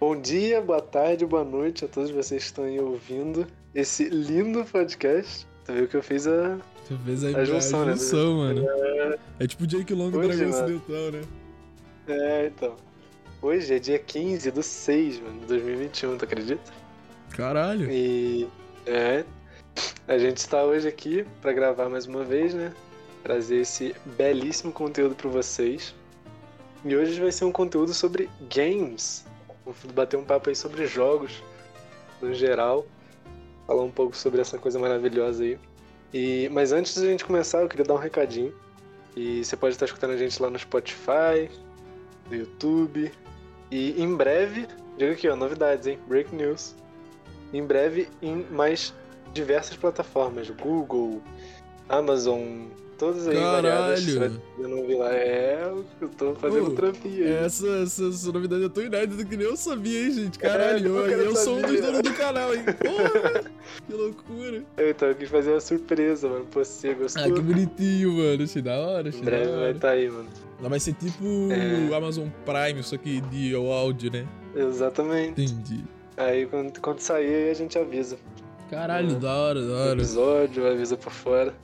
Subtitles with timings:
[0.00, 3.44] Bom dia, boa tarde, boa noite a todos vocês que estão aí ouvindo
[3.74, 5.44] esse lindo podcast.
[5.64, 6.56] Tu viu que eu fiz a.
[6.86, 7.92] Tu fez a, A junção, né?
[7.94, 8.64] junção, mano.
[9.40, 10.50] É tipo o Jake Long do Dragão.
[10.50, 11.22] Ocidental, né?
[12.06, 12.76] É, então.
[13.42, 16.72] Hoje é dia 15 do 6, mano, de 2021, tu acredita?
[17.30, 17.90] Caralho.
[17.90, 18.48] E.
[18.86, 19.24] É.
[20.06, 22.72] A gente está hoje aqui pra gravar mais uma vez, né?
[23.24, 25.92] Trazer esse belíssimo conteúdo pra vocês.
[26.84, 29.26] E hoje vai ser um conteúdo sobre games.
[29.94, 31.42] Bater um papo aí sobre jogos,
[32.20, 32.86] no geral.
[33.66, 35.58] Falar um pouco sobre essa coisa maravilhosa aí.
[36.12, 38.54] E, mas antes de a gente começar, eu queria dar um recadinho.
[39.14, 41.50] E você pode estar escutando a gente lá no Spotify,
[42.30, 43.12] no YouTube.
[43.70, 45.98] E em breve, diga aqui, ó, novidades, hein?
[46.06, 46.74] Break news.
[47.52, 48.94] Em breve, em mais
[49.32, 51.22] diversas plataformas, Google,
[51.88, 52.66] Amazon,
[52.98, 54.04] todas aí variadas.
[54.04, 54.18] Caralho.
[54.18, 55.12] Vai- Eu não vi lá.
[55.14, 57.26] É, eu tô fazendo um trampinho.
[57.28, 60.38] Essa, essa, essa novidade é tão inédita que nem eu sabia, hein, gente?
[60.38, 62.62] Caralho, eu eu, eu sou um dos donos do canal, hein?
[62.84, 63.44] Porra,
[63.86, 64.62] que loucura.
[64.76, 66.44] Então, eu quis fazer uma surpresa, mano.
[66.50, 67.22] Pô, você gostou?
[67.22, 68.42] Ah, que bonitinho, mano.
[68.42, 69.70] Achei da hora, achei em breve vai hora.
[69.70, 70.28] estar aí, mano.
[70.60, 71.88] Não, vai ser tipo É.
[71.90, 74.26] o Amazon Prime, só que de áudio, né?
[74.56, 75.40] Exatamente.
[75.42, 75.84] Entendi.
[76.16, 78.16] Aí quando, quando sair, a gente avisa.
[78.68, 79.14] Caralho, É.
[79.14, 79.92] da hora, da hora.
[79.92, 81.54] episódio, avisa por fora.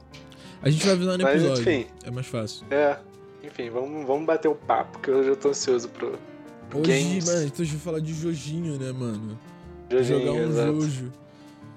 [0.62, 1.62] A gente vai avisar no Mas, episódio.
[1.72, 1.86] enfim.
[2.04, 2.66] É mais fácil.
[2.70, 2.96] É,
[3.42, 6.18] enfim, vamos, vamos bater um papo, que hoje eu tô ansioso pro
[6.74, 7.26] Hoje, games.
[7.26, 9.38] mano, então a gente vai falar de Jojinho, né, mano?
[9.90, 10.80] joguinho, Jogar um exato.
[10.80, 11.12] Jojo.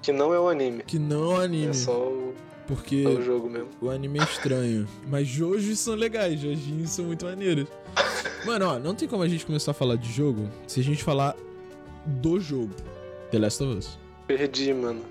[0.02, 1.66] Que não é um anime, Que não é um anime.
[1.68, 2.34] é só o,
[2.66, 3.68] Porque só o jogo mesmo.
[3.80, 4.88] o anime é estranho.
[5.06, 7.66] Mas Jojos são legais, Jojinhos são muito maneiros.
[8.46, 11.04] Mano, ó, não tem como a gente começar a falar de jogo se a gente
[11.04, 11.36] falar
[12.06, 12.70] do jogo.
[13.30, 13.98] The Last of Us.
[14.26, 15.02] Perdi, mano.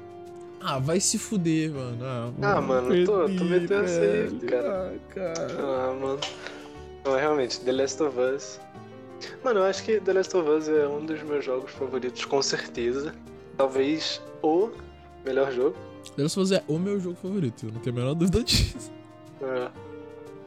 [0.61, 1.97] Ah, vai se fuder, mano.
[2.03, 4.91] Ah, Ah, mano, eu tô- tô perdi, metendo essa aí, cara.
[4.93, 5.47] Ah, cara.
[5.59, 6.19] Ah, mano.
[7.05, 8.59] Não, realmente, The Last of Us.
[9.43, 12.41] Mano, eu acho que The Last of Us é um dos meus jogos favoritos, com
[12.41, 13.13] certeza.
[13.55, 14.69] Talvez o
[15.25, 15.75] melhor jogo.
[16.15, 18.43] The Last of Us é o meu jogo favorito, eu não tenho a menor dúvida
[18.43, 18.91] disso.
[19.41, 19.69] É.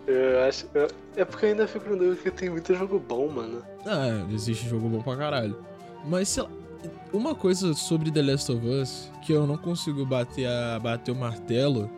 [0.06, 0.66] Eu acho.
[0.74, 3.62] eu- É porque eu ainda fico no dúvida que tem muito jogo bom, mano.
[3.86, 5.56] Ah, existe jogo bom pra caralho.
[6.04, 6.48] Mas, sei lá,
[7.12, 11.14] uma coisa sobre The Last of Us que eu não consigo bater, a, bater o
[11.14, 11.90] martelo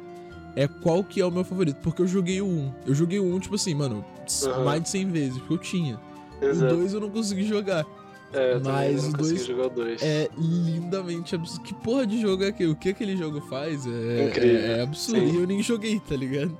[0.54, 1.76] é qual que é o meu favorito.
[1.82, 2.72] Porque eu joguei o 1.
[2.86, 4.04] Eu joguei o 1, tipo assim, mano,
[4.44, 4.64] Aham.
[4.64, 6.00] mais de 100 vezes, porque eu tinha.
[6.40, 6.74] Exato.
[6.74, 7.86] O 2 eu não consegui jogar.
[8.32, 10.02] É, eu mas o 2.
[10.02, 11.62] É lindamente absurdo.
[11.62, 12.70] Que porra de jogo é aquele?
[12.72, 14.60] O que aquele jogo faz é, Incrível.
[14.60, 15.20] é, é absurdo.
[15.20, 15.32] Sim.
[15.32, 16.56] E eu nem joguei, tá ligado?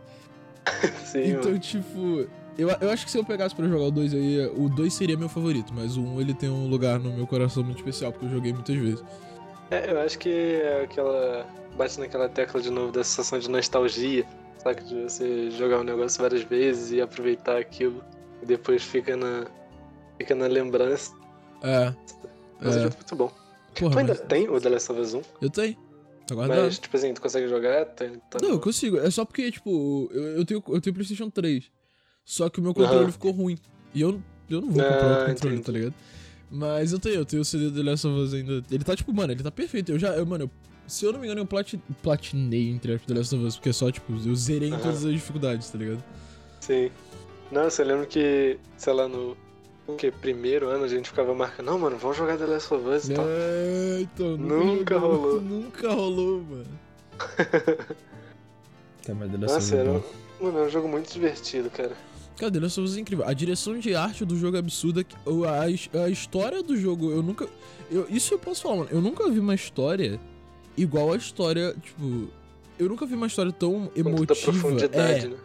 [1.05, 1.59] Sim, então, mano.
[1.59, 2.27] tipo,
[2.59, 4.93] eu, eu acho que se eu pegasse pra jogar o 2, eu ia, o 2
[4.93, 8.13] seria meu favorito, mas o 1 ele tem um lugar no meu coração muito especial,
[8.13, 9.05] porque eu joguei muitas vezes.
[9.71, 11.47] É, eu acho que é aquela.
[11.77, 14.27] Bate naquela tecla de novo da sensação de nostalgia.
[14.59, 14.85] Sabe?
[14.85, 18.05] De você jogar um negócio várias vezes e aproveitar aquilo.
[18.43, 19.47] E depois fica na.
[20.19, 21.13] Fica na lembrança.
[21.63, 21.93] É.
[22.61, 22.83] Mas é um é.
[22.85, 23.33] jogo muito bom.
[23.79, 25.23] Porra, tu ainda mas tem o The Last of Us 1?
[25.41, 25.77] eu tenho.
[26.27, 26.63] Tá guardado.
[26.65, 27.87] Mas, tipo assim, tu consegue jogar?
[27.87, 28.99] Tem, tá Não, no- eu consigo.
[28.99, 31.71] É só porque, tipo, eu, eu tenho, eu tenho PlayStation 3.
[32.25, 33.13] Só que o meu controle Aham.
[33.13, 33.59] ficou ruim.
[33.95, 35.67] E eu, eu não vou Ah, comprar outro controle, entendi.
[35.67, 35.95] tá ligado?
[36.51, 38.63] Mas eu tenho, eu tenho o CD do The Last of Us ainda.
[38.71, 39.91] Ele tá, tipo, mano, ele tá perfeito.
[39.93, 40.51] Eu já, eu, mano, eu-
[40.87, 43.71] se eu não me engano, eu plati, platinei entre aspas The Last of Us, porque
[43.71, 44.83] é só, tipo, eu zerei em Aham.
[44.83, 46.03] todas as dificuldades, tá ligado?
[46.61, 46.91] Sim.
[47.51, 49.37] Nossa, eu lembro que, sei lá, no.
[49.87, 50.11] O que?
[50.13, 53.15] Primeiro ano a gente ficava marcando, não, mano, vamos jogar The Last of Us e
[53.15, 53.25] tal.
[53.27, 55.41] É, então, Nunca jogou, rolou.
[55.41, 56.79] Nunca rolou, mano.
[59.05, 60.03] tá, mas The Last of Us Nossa, é era, um-
[60.45, 61.97] mano, era um jogo muito divertido, cara.
[62.37, 63.27] Cara, The Last of Us é incrível.
[63.27, 65.05] A direção de arte do jogo é absurda.
[65.95, 67.49] A, a história do jogo, eu nunca.
[67.91, 68.89] Eu, isso eu posso falar, mano.
[68.91, 70.19] Eu nunca vi uma história
[70.77, 71.75] igual a história.
[71.83, 72.29] Tipo.
[72.79, 74.35] Eu nunca vi uma história tão emotiva.
[74.35, 75.37] profundidade, é, né?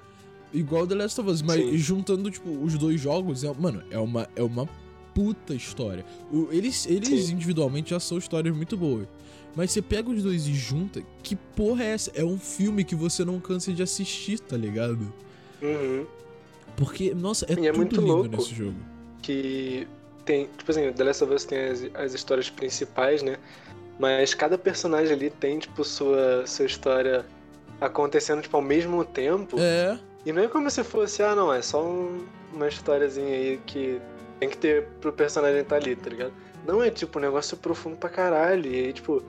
[0.53, 1.41] igual The Last of Us.
[1.41, 1.77] Mas Sim.
[1.77, 4.67] juntando, tipo, os dois jogos, é, mano, é uma, é uma
[5.13, 6.05] puta história.
[6.31, 7.33] O- eles eles Sim.
[7.33, 9.07] individualmente já são histórias muito boas.
[9.55, 12.11] Mas você pega os dois e junta, que porra é essa?
[12.15, 15.11] É um filme que você não cansa de assistir, tá ligado?
[15.61, 16.05] Uhum.
[16.77, 18.29] Porque, nossa, é E é muito lindo louco.
[18.37, 18.75] nesse jogo.
[19.21, 19.85] que
[20.23, 23.35] tem, tipo assim, The Last of Us tem as, as histórias principais, né?
[23.99, 27.25] Mas cada personagem ali tem, tipo, sua, sua história
[27.81, 29.57] acontecendo, tipo, ao mesmo tempo.
[29.59, 33.59] É, E não é como se fosse, ah, não, é só um- uma historiazinha aí
[33.65, 33.99] que
[34.39, 36.33] tem que ter pro personagem estar ali, tá ligado?
[36.65, 38.69] Não é, tipo, um negócio profundo pra caralho.
[38.69, 39.23] E aí, tipo,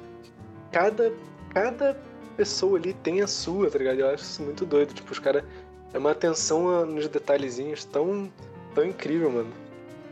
[0.73, 1.13] cada,
[1.55, 1.97] cada
[2.37, 4.01] pessoa ali tem a sua, tá ligado?
[4.01, 4.93] Eu acho isso muito doido.
[4.93, 5.45] Tipo, os caras.
[5.93, 8.31] É uma atenção nos detalhezinhos tão,
[8.75, 9.51] tão incrível, mano.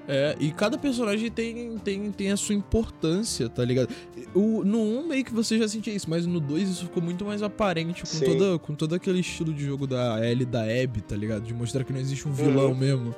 [0.09, 3.93] É, e cada personagem tem, tem, tem a sua importância, tá ligado?
[4.33, 7.25] O, no 1 meio que você já sentia isso, mas no 2 isso ficou muito
[7.25, 8.25] mais aparente com, Sim.
[8.25, 11.43] toda, com todo aquele estilo de jogo da e da Abby, tá ligado?
[11.43, 12.77] De mostrar que não existe um vilão Uhum.
[12.77, 13.15] mesmo.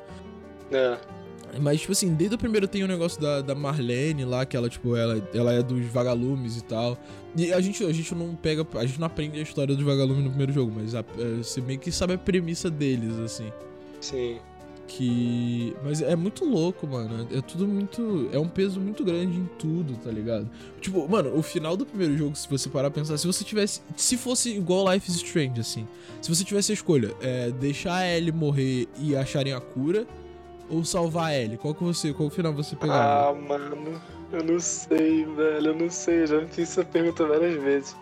[0.72, 0.98] É.
[1.60, 4.68] Mas, tipo assim, desde o primeiro tem o negócio da, da Marlene lá, que ela,
[4.68, 6.96] tipo, ela, ela é dos vagalumes e tal.
[7.38, 8.66] E a gente, a gente não pega.
[8.74, 11.60] A gente não aprende a história dos vagalumes no primeiro jogo, mas a, é, você
[11.60, 13.52] meio que sabe a premissa deles, assim.
[14.00, 14.38] Sim.
[14.88, 15.76] Que.
[15.84, 17.28] Mas é muito louco, mano.
[17.32, 18.28] É tudo muito.
[18.32, 20.50] É um peso muito grande em tudo, tá ligado?
[20.80, 23.82] Tipo, mano, o final do primeiro jogo, se você parar pra pensar, se você tivesse.
[23.96, 25.86] Se fosse igual Life is Strange, assim.
[26.20, 30.08] Se você tivesse a escolha, é, deixar a Ellie morrer e acharem a cura
[30.68, 31.56] ou salvar a Ellie?
[31.56, 33.28] Qual que você, qual final você pegava?
[33.28, 34.00] Ah, mano,
[34.32, 37.96] eu não sei, velho, eu não sei, eu já me fiz essa pergunta várias vezes.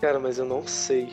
[0.00, 1.12] Cara, mas eu não sei.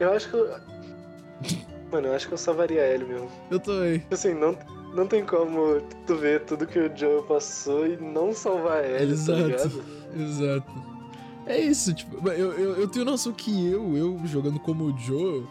[0.00, 0.50] Eu acho que eu...
[1.92, 3.30] Mano, eu acho que eu salvaria a Ellie mesmo.
[3.50, 4.02] Eu também.
[4.10, 4.58] Assim, não,
[4.94, 9.12] não tem como tu ver tudo que o Joe passou e não salvar a Ellie,
[9.12, 9.40] Exato.
[9.40, 9.84] tá ligado?
[10.16, 10.86] Exato.
[11.46, 15.46] É isso, tipo, eu, eu, eu tenho noção que eu, eu jogando como o Joe,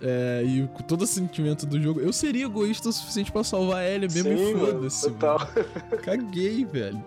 [0.00, 3.78] é, e com todo o sentimento do jogo, eu seria egoísta o suficiente pra salvar
[3.78, 5.10] a Ellie mesmo Sim, e foda-se.
[6.02, 7.04] Caguei, velho.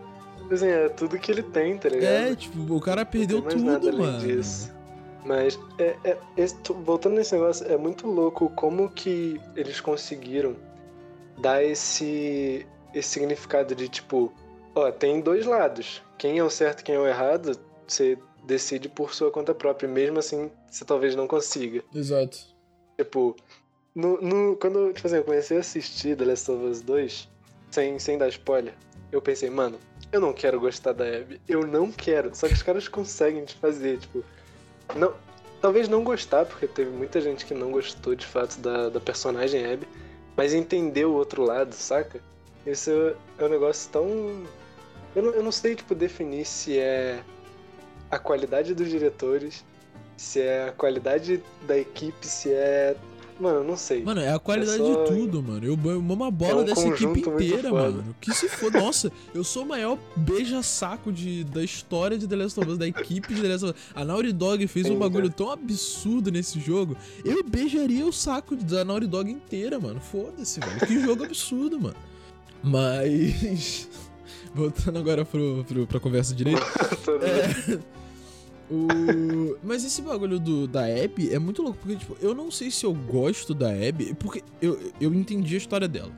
[0.52, 2.12] Assim, é tudo que ele tem, tá ligado?
[2.12, 4.20] É, tipo, o cara perdeu tudo, nada mano.
[4.20, 4.74] disso.
[5.26, 10.56] Mas, é, é- esse- voltando nesse negócio, é muito louco como que eles conseguiram
[11.40, 14.32] dar esse, esse significado de tipo,
[14.76, 16.04] ó, tem dois lados.
[16.18, 19.90] Quem é o certo e quem é o errado, você decide por sua conta própria.
[19.90, 21.84] Mesmo assim, você talvez não consiga.
[21.94, 22.38] Exato.
[22.98, 23.36] Tipo,
[23.96, 27.28] no, no- quando tipo assim, eu comecei a assistir The Last of Us 2,
[27.72, 28.74] sem, sem dar spoiler,
[29.16, 29.80] eu pensei, mano,
[30.12, 31.42] eu não quero gostar da Abby.
[31.48, 32.36] Eu não quero.
[32.36, 34.24] Só que os caras conseguem te fazer, tipo.
[34.96, 35.14] Não,
[35.62, 39.66] talvez não gostar, porque teve muita gente que não gostou de fato da, da personagem
[39.66, 39.88] Abby,
[40.36, 42.22] mas entender o outro lado, saca?
[42.66, 42.92] Isso
[43.40, 44.08] é, um negócio tão.
[45.16, 47.24] Eu não, eu não sei, tipo, definir se é
[48.12, 49.64] a qualidade dos diretores,
[50.18, 52.96] se é a qualidade da equipe, se é.
[53.40, 54.02] Mano, não sei.
[54.02, 55.66] Mano, é a qualidade É de tudo, mano.
[55.66, 58.16] Eu eu mamo a bola É um dessa equipe inteira, mano.
[58.22, 58.72] Que se for.
[58.72, 62.88] Nossa, eu sou o maior beija-saco de, da história de The Last of Us, da
[62.88, 63.86] equipe de The Last of Us.
[63.94, 66.96] A Naughty Dog fez um bagulho tão absurdo nesse jogo.
[67.26, 70.00] Eu beijaria o saco da Naughty Dog inteira, mano.
[70.00, 70.88] Foda-se, velho.
[70.88, 71.96] Que jogo absurdo, mano.
[72.64, 73.90] Mas.
[74.56, 76.62] Voltando agora pro, pro, pra conversa direito.
[77.22, 77.80] É.
[78.70, 79.58] O...
[79.64, 82.86] Mas esse bagulho do, da Abby é muito louco, porque, tipo, eu não sei se
[82.86, 86.12] eu gosto da Abby, porque eu, eu entendi a história dela.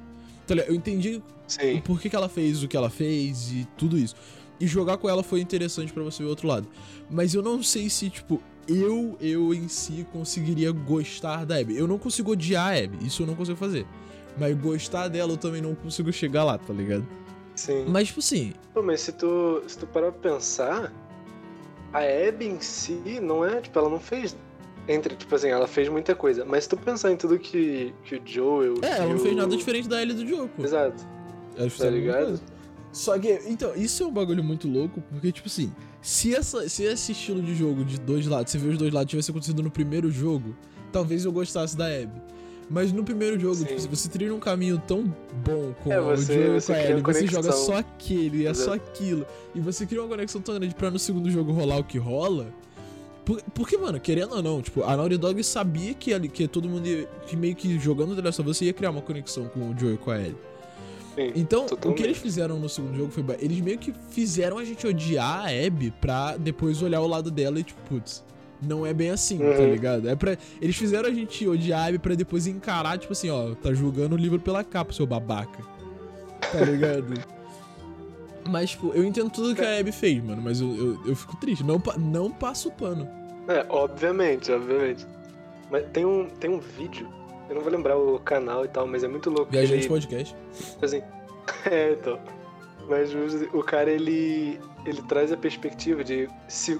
[0.45, 0.55] Tá?
[0.55, 1.81] Eu entendi o Sim.
[1.81, 4.15] porquê que ela fez o que ela fez e tudo isso.
[4.59, 6.67] E jogar com ela foi interessante pra você ver o outro lado.
[7.09, 11.77] Mas eu não sei se, tipo, eu, eu em si conseguiria gostar da Abby.
[11.77, 13.85] Eu não consigo odiar a Abby, isso eu não consigo fazer.
[14.37, 17.05] Mas gostar dela eu também não consigo chegar lá, tá ligado?
[17.55, 17.85] Sim.
[17.87, 20.93] Mas, tipo assim, Pô, mas se tu, se tu parar pra pensar,
[21.93, 21.99] a
[22.29, 24.35] Abby em si não é, tipo, ela não fez.
[24.87, 26.45] Entre, tipo assim, ela fez muita coisa.
[26.45, 28.75] Mas se tu pensar em tudo que, que o Joel.
[28.81, 30.63] é, ela não fez o- nada diferente da Ellie do jogo, pô.
[30.63, 31.05] Exato.
[31.57, 32.41] Elas Tá fizeram a mesma ligado?
[32.93, 36.83] Só que, então, isso é um bagulho muito louco, porque, tipo assim, se, essa, se
[36.83, 39.69] esse estilo de jogo de dois lados, você vê os dois lados, tivesse acontecido no
[39.69, 40.55] primeiro jogo,
[40.91, 42.21] talvez eu gostasse da Abby.
[42.69, 45.03] Mas no primeiro jogo, tipo, se você trilha um caminho tão
[45.45, 48.45] bom com É, o você- jogo e você com a Ellie, você joga só aquele,
[48.45, 48.89] é só Exato.
[48.91, 49.25] aquilo,
[49.55, 52.47] e você cria uma conexão tão grande pra no segundo jogo rolar o que rola.
[53.23, 56.67] Por- Porque, mano, querendo ou não, tipo, a Naughty Dog sabia que, ali- que todo
[56.67, 59.69] mundo ia, que meio que jogando The Last of Us ia criar uma conexão com
[59.71, 60.35] o Joel e com a Ellie.
[61.15, 61.31] Sim.
[61.35, 62.03] Então, o que Totalmente.
[62.03, 63.23] eles fizeram no segundo jogo foi.
[63.39, 67.59] Eles meio que fizeram a gente odiar a Abby pra depois olhar o lado dela
[67.59, 68.23] e, tipo, putz,
[68.61, 69.71] não é bem assim, tá Uhum.
[69.71, 70.09] ligado?
[70.09, 73.53] É pra, eles fizeram a gente odiar a Abby pra depois encarar, tipo assim, ó,
[73.55, 75.63] tá julgando o livro pela capa, seu babaca.
[76.51, 77.13] Tá ligado?
[78.49, 81.35] mas, tipo, eu entendo tudo que a Abby fez, mano, mas eu, eu, eu fico
[81.37, 81.63] triste.
[81.63, 83.07] Não, não passo o pano.
[83.47, 85.05] É, obviamente, obviamente.
[85.69, 87.07] Mas tem um, tem um vídeo,
[87.49, 89.51] eu não vou lembrar o canal e tal, mas é muito louco.
[89.51, 90.35] Viajante ele, podcast.
[90.81, 91.01] assim,
[91.69, 92.19] é, então.
[92.89, 96.79] Mas o, o cara, ele, ele traz a perspectiva de se,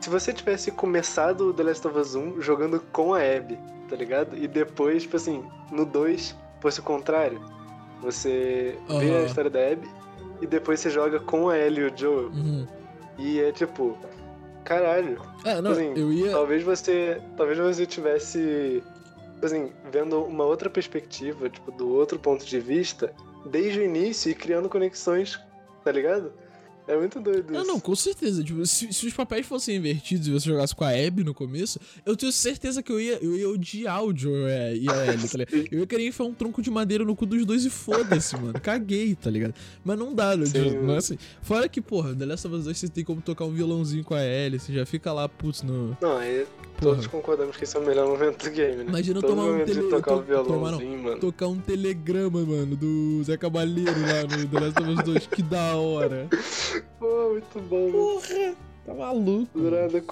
[0.00, 3.96] se você tivesse começado o The Last of Us 1 jogando com a Abby, tá
[3.96, 4.36] ligado?
[4.36, 7.40] E depois, tipo assim, no 2 fosse o contrário.
[8.02, 9.22] Você vê Aham.
[9.22, 9.88] a história da Abby
[10.40, 12.28] e depois você joga com a Ellie e o Joel.
[12.28, 12.66] Uhum.
[13.18, 13.96] E é tipo,
[14.64, 16.30] caralho, É, não, Assim, eu ia.
[16.30, 18.82] Talvez você, talvez você tivesse,
[19.42, 23.12] assim, vendo uma outra perspectiva, tipo, do outro ponto de vista,
[23.46, 25.40] desde o início e criando conexões,
[25.84, 26.32] tá ligado?
[26.88, 27.68] É muito doido Não, isso.
[27.72, 28.42] não, com certeza.
[28.44, 31.78] Tipo, se, se os papéis fossem invertidos e você jogasse com a Abby no começo,
[32.04, 34.34] eu tenho certeza que eu ia, eu ia odiar o Joe
[34.74, 35.66] e e a Ellie, tá ligado?
[35.72, 38.60] Eu ia querer enfiar um tronco de madeira no cu dos dois e foda-se, mano.
[38.60, 39.54] Caguei, tá ligado?
[39.84, 40.76] Mas não dá, não, Sim.
[40.82, 41.18] não é assim.
[41.42, 44.14] Fora que, porra, The Last of Us 2 você tem como tocar um violãozinho com
[44.14, 45.96] a Ellie, você já fica lá, putz, no...
[46.00, 46.46] Não, é,
[46.80, 48.84] todos concordamos que esse é o melhor momento do game, né?
[48.88, 49.82] Imagina Todo tomar um tele...
[49.82, 51.20] de tocar to- o violãozinho, tomar, mano.
[51.20, 55.26] Tocar um telegrama, mano, do Zé Cabaleiro lá no The Last of Us 2.
[55.28, 56.28] Que da hora.
[56.98, 57.90] Pô, muito bom.
[57.92, 58.54] Porra,
[58.86, 59.48] tá maluco.
[59.58, 60.02] Do nada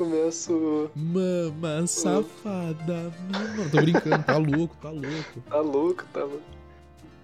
[0.50, 0.90] o...
[0.94, 3.12] Mama safada.
[3.30, 5.40] Mano, tô brincando, tá louco, tá louco.
[5.48, 6.42] Tá louco, tá louco.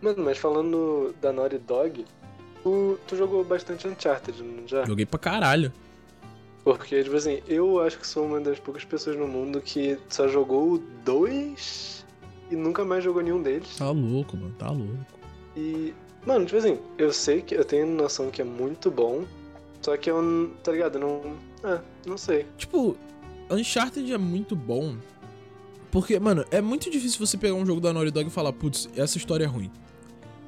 [0.02, 2.06] Mano, mas falando da Naughty Dog,
[2.62, 4.84] tu, tu jogou bastante Uncharted, não já?
[4.86, 5.72] Joguei pra caralho.
[6.62, 10.28] Porque, tipo assim, eu acho que sou uma das poucas pessoas no mundo que só
[10.28, 12.04] jogou dois
[12.50, 13.76] e nunca mais jogou nenhum deles.
[13.76, 15.18] Tá louco, mano, tá louco.
[15.56, 15.94] E,
[16.26, 19.24] mano, tipo assim, eu sei que eu tenho noção que é muito bom,
[19.80, 20.98] só que eu, tá ligado?
[20.98, 21.36] Não.
[21.64, 22.46] Ah, não sei.
[22.58, 22.96] Tipo,
[23.50, 24.96] Uncharted é muito bom.
[25.90, 28.88] Porque, mano, é muito difícil você pegar um jogo da Naughty Dog e falar, putz,
[28.96, 29.70] essa história é ruim.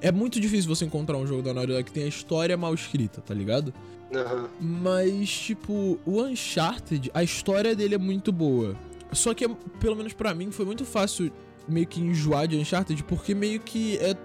[0.02, 2.74] É muito difícil você encontrar um jogo da Naughty Dog que tem a história mal
[2.74, 3.72] escrita, tá ligado?
[4.12, 4.48] Aham.
[4.60, 8.76] Mas, tipo, o Uncharted, a história dele é muito boa.
[9.12, 11.30] Só que, pelo menos pra mim, foi muito fácil
[11.68, 14.16] meio que enjoar de Uncharted, porque meio que é.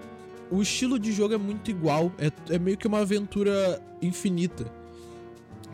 [0.50, 2.10] O estilo de jogo é muito igual.
[2.18, 4.64] É, é meio que uma aventura infinita.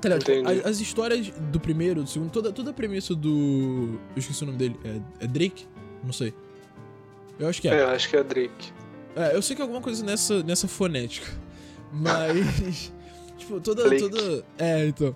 [0.01, 0.25] Tá ligado?
[0.25, 3.99] Tipo, as, as histórias do primeiro, do segundo, toda, toda a premissa do.
[4.15, 4.77] Eu esqueci o nome dele.
[4.85, 5.65] É, é Drake?
[6.05, 6.35] Não sei.
[7.39, 8.73] Eu acho que É, eu acho que é Drake.
[9.17, 11.31] É, eu sei que é alguma coisa nessa, nessa fonética.
[11.93, 12.93] Mas.
[13.39, 13.99] tipo, toda.
[13.99, 15.15] Toda é, então.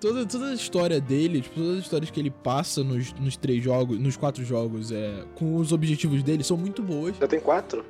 [0.00, 3.64] Toda, toda a história dele, tipo, todas as histórias que ele passa nos, nos três
[3.64, 7.16] jogos, nos quatro jogos, é, com os objetivos dele, são muito boas.
[7.16, 7.82] Já tem quatro?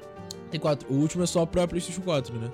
[0.48, 0.86] Tem quatro.
[0.92, 2.52] O último é só pra PlayStation 4, né?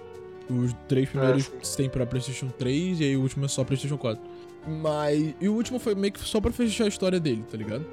[0.48, 1.76] Os três primeiros sim.
[1.76, 4.22] tem pra PlayStation 3 e aí o último é só PlayStation 4.
[4.66, 5.34] Mas.
[5.38, 7.84] E o último foi meio que só pra fechar a história dele, tá ligado?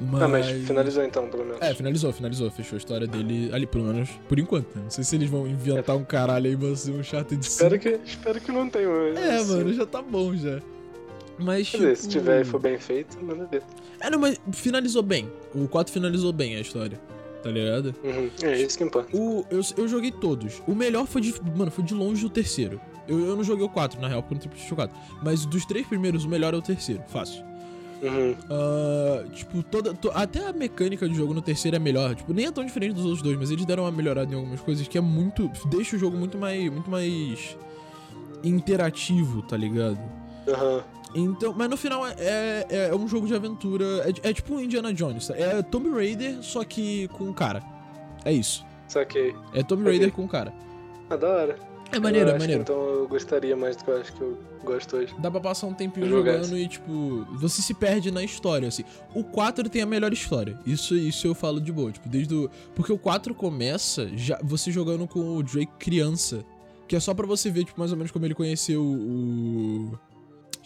[0.00, 0.22] Mas...
[0.22, 1.60] Ah, mas finalizou então, pelo menos.
[1.60, 2.50] É, finalizou, finalizou.
[2.50, 4.66] Fechou a história dele ali, pelo menos por enquanto.
[4.76, 4.82] né?
[4.84, 7.98] Não sei se eles vão inventar um caralho aí, ser um chato de Espero que,
[8.04, 8.88] espero que não tenha.
[8.88, 9.56] É, assim.
[9.56, 10.60] mano, já tá bom já.
[11.38, 11.90] Mas, Quer tipo...
[11.90, 13.62] dizer, se tiver e for bem feito, manda ver.
[14.00, 15.30] É, não, mas finalizou bem.
[15.54, 16.98] O 4 finalizou bem a história.
[17.42, 17.94] Tá ligado?
[18.02, 18.30] Uhum.
[18.42, 19.16] É isso que importa.
[19.16, 20.60] O, eu, eu joguei todos.
[20.66, 21.34] O melhor foi de.
[21.56, 22.80] Mano, foi de longe o terceiro.
[23.06, 24.96] Eu, eu não joguei o 4, na real, porque eu não tenho PlayStation 4.
[25.22, 27.02] Mas dos três primeiros, o melhor é o terceiro.
[27.06, 27.44] Fácil.
[28.02, 28.36] Uhum.
[28.50, 32.14] Ah, tipo, toda, to- até a mecânica de jogo no terceiro é melhor.
[32.14, 34.60] Tipo, nem é tão diferente dos outros dois, mas eles deram uma melhorada em algumas
[34.60, 35.50] coisas que é muito.
[35.66, 36.70] Deixa o jogo muito mais.
[36.70, 37.56] Muito mais.
[38.44, 39.98] interativo, tá ligado?
[40.48, 40.82] Aham.
[41.14, 42.14] Então, mas no final é,
[42.68, 43.84] é, é um jogo de aventura.
[44.22, 45.28] É, é tipo um Indiana Jones.
[45.28, 45.34] tá?
[45.36, 47.62] É Tomb Raider, só que com um cara.
[48.24, 48.64] É isso.
[48.86, 49.34] Saquei.
[49.54, 49.82] É Tomb.
[49.84, 50.52] Raider com um cara.
[51.08, 51.58] Ah, da hora.
[51.92, 52.62] É maneiro, é maneiro.
[52.62, 55.14] então eu gostaria mais do que eu acho que eu gosto hoje.
[55.18, 58.84] Dá pra passar um tempinho jogando e, tipo, você se perde na história, assim.
[59.14, 60.58] O 4 tem a melhor história.
[60.66, 61.92] Isso, isso eu falo de boa.
[61.92, 62.50] Tipo, desde o.
[62.74, 66.44] Porque o 4 começa já você jogando com o Drake criança.
[66.88, 69.98] Que é só pra você ver, tipo, mais ou menos como ele conheceu o.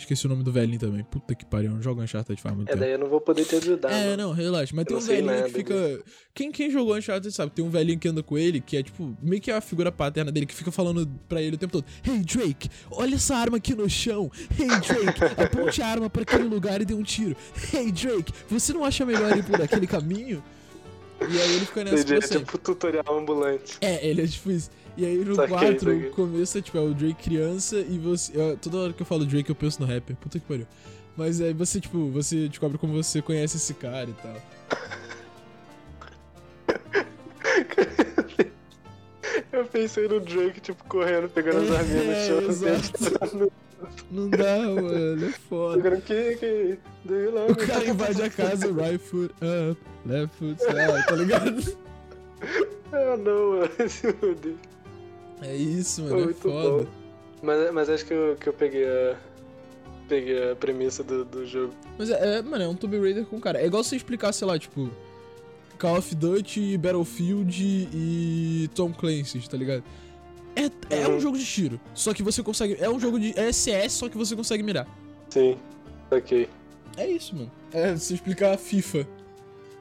[0.00, 1.04] Esqueci o nome do velhinho também.
[1.04, 2.80] Puta que pariu, não jogo Uncharted faz muito É, tempo.
[2.80, 3.90] daí eu não vou poder te ajudar.
[3.92, 4.16] É, mano.
[4.22, 4.72] não, relaxa.
[4.74, 6.02] Mas Eu tem um velhinho nada que fica.
[6.34, 9.16] Quem, quem jogou Uncharted sabe, tem um velhinho que anda com ele, que é tipo,
[9.22, 12.18] meio que a figura paterna dele, que fica falando pra ele o tempo todo: Hey
[12.20, 14.30] Drake, olha essa arma aqui no chão.
[14.58, 17.36] Hey Drake, aponte a arma pra aquele lugar e dê um tiro.
[17.72, 20.42] Hey Drake, você não acha melhor ir por aquele caminho?
[21.20, 22.44] E aí ele fica nessa Entendi, pra é sempre.
[22.46, 23.76] tipo tutorial ambulante.
[23.82, 24.70] É, ele é tipo isso.
[24.96, 26.08] E aí no Saquei, 4, saquei.
[26.08, 28.32] o começo é tipo, é o Drake criança e você.
[28.36, 30.16] eu- toda hora que eu falo Drake eu penso no rapper.
[30.16, 30.66] Puta que pariu.
[31.16, 34.36] Mas aí você, tipo, você descobre como você conhece esse cara e tal.
[39.52, 42.50] Eu pensei no Drake, tipo, correndo, pegando as É, arminhas no chão.
[42.50, 43.52] exato.
[44.10, 45.82] Não dá, mano, é foda.
[45.82, 46.78] Jogando que, que,
[47.50, 51.76] O cara invade a casa, right foot up, left foot side, tá ligado?
[52.92, 53.70] Ah, não, mano.
[53.78, 54.56] Esse meu Deus.
[55.42, 56.84] É isso, mano, é muito foda.
[56.84, 56.90] bom.
[57.42, 59.16] Mas, mas acho que eu, que eu peguei a.
[60.08, 61.72] Peguei a premissa do, do jogo.
[61.96, 63.60] Mas é, é, mano, é um Tomb Raider com cara.
[63.62, 64.90] É igual você explicar, sei lá, tipo,
[65.78, 69.84] Call of Duty, Battlefield e Tom Clancy, tá ligado?
[70.56, 70.64] É,
[71.02, 71.20] é um Uhum.
[71.20, 72.76] jogo de tiro, só que você consegue.
[72.80, 73.38] É um jogo de.
[73.38, 74.86] É CS, só que você consegue mirar.
[75.28, 75.56] Sim,
[76.10, 76.48] ok.
[76.96, 77.50] É isso, mano.
[77.72, 79.06] É, se explicar a FIFA.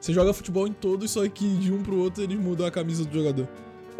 [0.00, 3.04] Você joga futebol em todos, só que de um pro outro eles mudam a camisa
[3.04, 3.48] do jogador.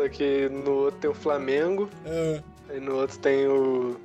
[0.01, 3.97] Só que no outro tem o Flamengo, É, aí no outro tem o.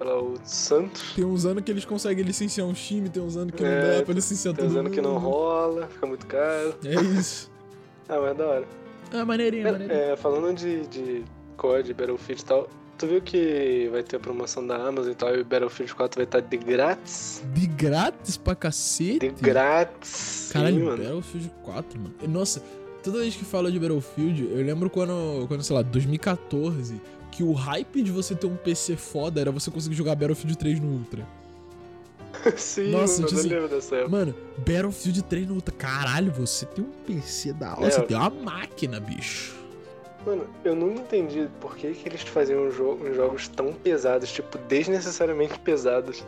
[0.00, 1.12] Lá, o Santos.
[1.14, 3.98] tem uns anos que eles conseguem licenciar um time, tem uns anos que não É,
[3.98, 6.74] dá pra licenciar Tem todo uns anos que não rola, fica muito caro.
[6.84, 7.50] É isso.
[8.06, 8.64] Ah, mas da hora.
[9.12, 9.98] É maneirinho, maneirinho.
[9.98, 11.24] É, falando de, de
[11.56, 12.68] COD, Battlefield e tal,
[12.98, 16.16] tu viu que vai ter a promoção da Amazon e tal, e o Battlefield 4
[16.18, 17.42] vai estar de grátis?
[17.54, 19.20] De grátis pra cacete?
[19.20, 20.50] De grátis.
[20.52, 21.02] Caralho, Sim, mano.
[21.02, 22.14] Battlefield 4, mano.
[22.28, 22.62] Nossa,
[23.04, 27.52] toda vez que fala de Battlefield, eu lembro quando, quando, sei lá, 2014, que o
[27.52, 31.26] hype de você ter um PC foda era você conseguir jogar Battlefield 3 no Ultra.
[32.56, 34.10] Sim, Nossa, mano, tipo eu assim, lembro dessa época.
[34.10, 35.74] Mano, Battlefield 3 no Ultra.
[35.74, 39.54] Caralho, você tem um PC da hora, É, você tem uma máquina, bicho.
[40.26, 44.32] Mano, eu nunca entendi por que, que eles faziam uns jo- uns jogos tão pesados,
[44.32, 46.24] tipo, desnecessariamente pesados.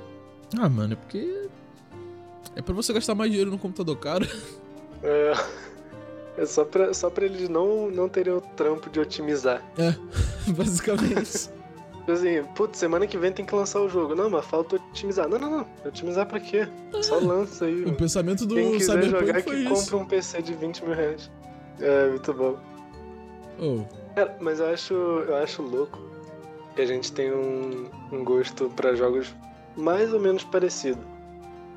[0.59, 1.49] Ah, mano, é porque.
[2.55, 4.27] É pra você gastar mais dinheiro no computador caro.
[5.03, 5.33] É,
[6.37, 9.63] é só, pra, só pra eles não, não terem o trampo de otimizar.
[10.49, 11.51] Basicamente.
[12.07, 14.15] Tipo assim, putz, semana que vem tem que lançar o jogo.
[14.15, 15.29] Não, mas falta otimizar.
[15.29, 15.67] Não, não, não.
[15.85, 16.69] Otimizar pra quê?
[17.03, 17.85] Só lança aí.
[17.85, 19.69] o pensamento do Quem quiser Cyberpunk jogar, que isso.
[19.75, 21.31] compra um PC de 20 mil reais.
[21.81, 22.57] É, muito bom.
[23.59, 25.99] Oh, Cara, mas eu acho, eu acho louco
[26.75, 29.35] que a gente tem um, um gosto pra jogos
[29.77, 31.01] mais ou menos parecido.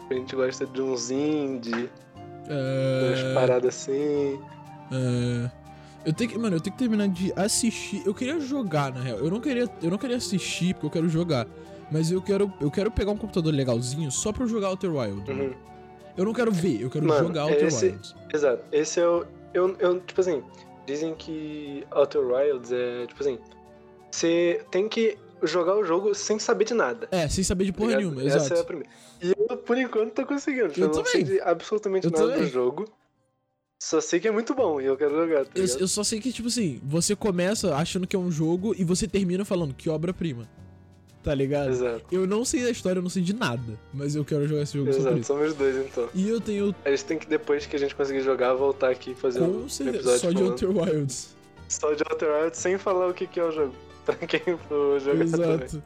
[0.09, 1.89] A gente gosta de uns indie,
[2.49, 3.33] umas é...
[3.33, 4.39] paradas assim.
[4.91, 5.49] É,
[6.05, 8.01] Eu tenho que, mano, eu tenho que terminar de assistir.
[8.05, 9.17] Eu queria jogar, na real.
[9.17, 11.45] Eu não queria, eu não queria assistir porque eu quero jogar.
[11.91, 15.29] Mas eu quero, eu quero pegar um computador legalzinho só pra eu jogar Outer Wild.
[15.31, 15.53] Uhum.
[16.15, 18.15] Eu não quero ver, eu quero Mano, jogar Outer esse- Wilds.
[18.33, 18.63] Exato.
[18.71, 19.25] Esse é o.
[19.53, 20.43] Eu, eu, tipo assim,
[20.85, 23.39] dizem que Outer Wilds é, tipo assim,
[24.11, 27.07] você tem que jogar o jogo sem saber de nada.
[27.11, 28.37] É, sem saber de porra tá nenhuma, ligado?
[28.37, 28.59] Essa exato.
[28.59, 28.89] é a primeira.
[29.21, 30.73] E eu, por enquanto, tô conseguindo.
[30.77, 32.41] Eu Eu, não sei de absolutamente Eu nada também.
[32.41, 32.85] do jogo.
[33.81, 36.19] Só sei que é muito bom e eu quero jogar, tá Eu, eu só sei
[36.19, 39.89] que, tipo assim, você começa achando que é um jogo e você termina falando que
[39.89, 40.49] obra-prima.
[41.23, 41.69] Tá ligado?
[41.69, 42.05] Exato.
[42.11, 43.77] Eu não sei da história, eu não sei de nada.
[43.93, 45.27] Mas eu quero jogar esse jogo Exato, isso.
[45.27, 46.09] somos dois então.
[46.13, 49.11] E eu tenho A gente tem que, depois que a gente conseguir jogar, voltar aqui
[49.11, 51.35] e fazer um certeza episódio só de falando Outer Wilds.
[51.67, 53.73] só de Outer Wilds sem falar o que, que é o jogo.
[54.67, 55.55] For jogar também.
[55.55, 55.83] Exato.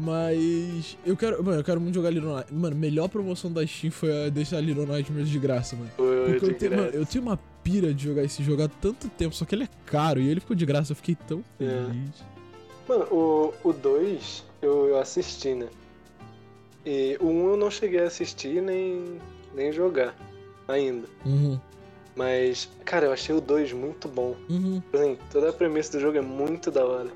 [0.00, 2.62] Mas eu quero, mano, eu quero muito jogar Little Nightmares.
[2.62, 5.90] Mano, melhor promoção da Steam foi a deixar Little Nightmares de graça, mano.
[5.96, 9.34] Foi Porque eu tenho, mano, eu uma pira de jogar esse jogo há tanto tempo,
[9.34, 11.66] só que ele é caro e ele ficou de graça, eu fiquei tão É.
[11.86, 12.32] feliz.
[12.88, 15.68] Mano, o 2 eu, eu assisti, né?
[16.84, 19.18] E o 1 um eu não cheguei a assistir nem,
[19.54, 20.16] nem jogar
[20.66, 21.06] ainda.
[21.24, 21.58] Uhum,
[22.16, 24.34] Mas, cara, eu achei o 2 muito bom.
[24.48, 24.82] uhum.
[24.92, 27.10] Assim, toda a premissa do jogo é muito da hora.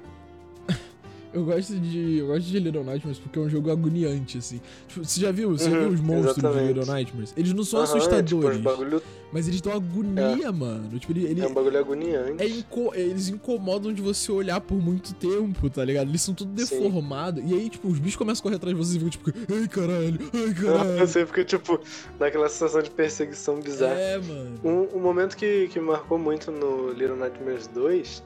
[1.36, 2.16] Eu gosto de.
[2.18, 4.58] Eu gosto de Little Nightmares porque é um jogo agoniante, assim.
[4.88, 5.50] Tipo, você já viu?
[5.50, 6.62] Você Uhum, viu os monstros exatamente.
[6.62, 7.34] de Little Nightmares?
[7.36, 10.98] Eles não são é, assustadores, tipo, os bagulho, mas eles dão agonia, mano.
[10.98, 12.42] Tipo, ele, ele- é um bagulho agoniante.
[12.42, 16.08] é inco- eles incomodam de você olhar por muito tempo, tá ligado?
[16.08, 17.44] Eles são tudo deformados.
[17.44, 19.68] E aí, tipo, os bichos começam a correr atrás de você e ficam tipo, ai
[19.68, 21.06] caralho, ai caralho.
[21.06, 21.78] Sei porque, tipo,
[22.18, 23.92] naquela sensação de perseguição bizarra.
[23.92, 24.58] É, mano.
[24.64, 28.22] Um, um momento que, que marcou muito no Little Nightmares 2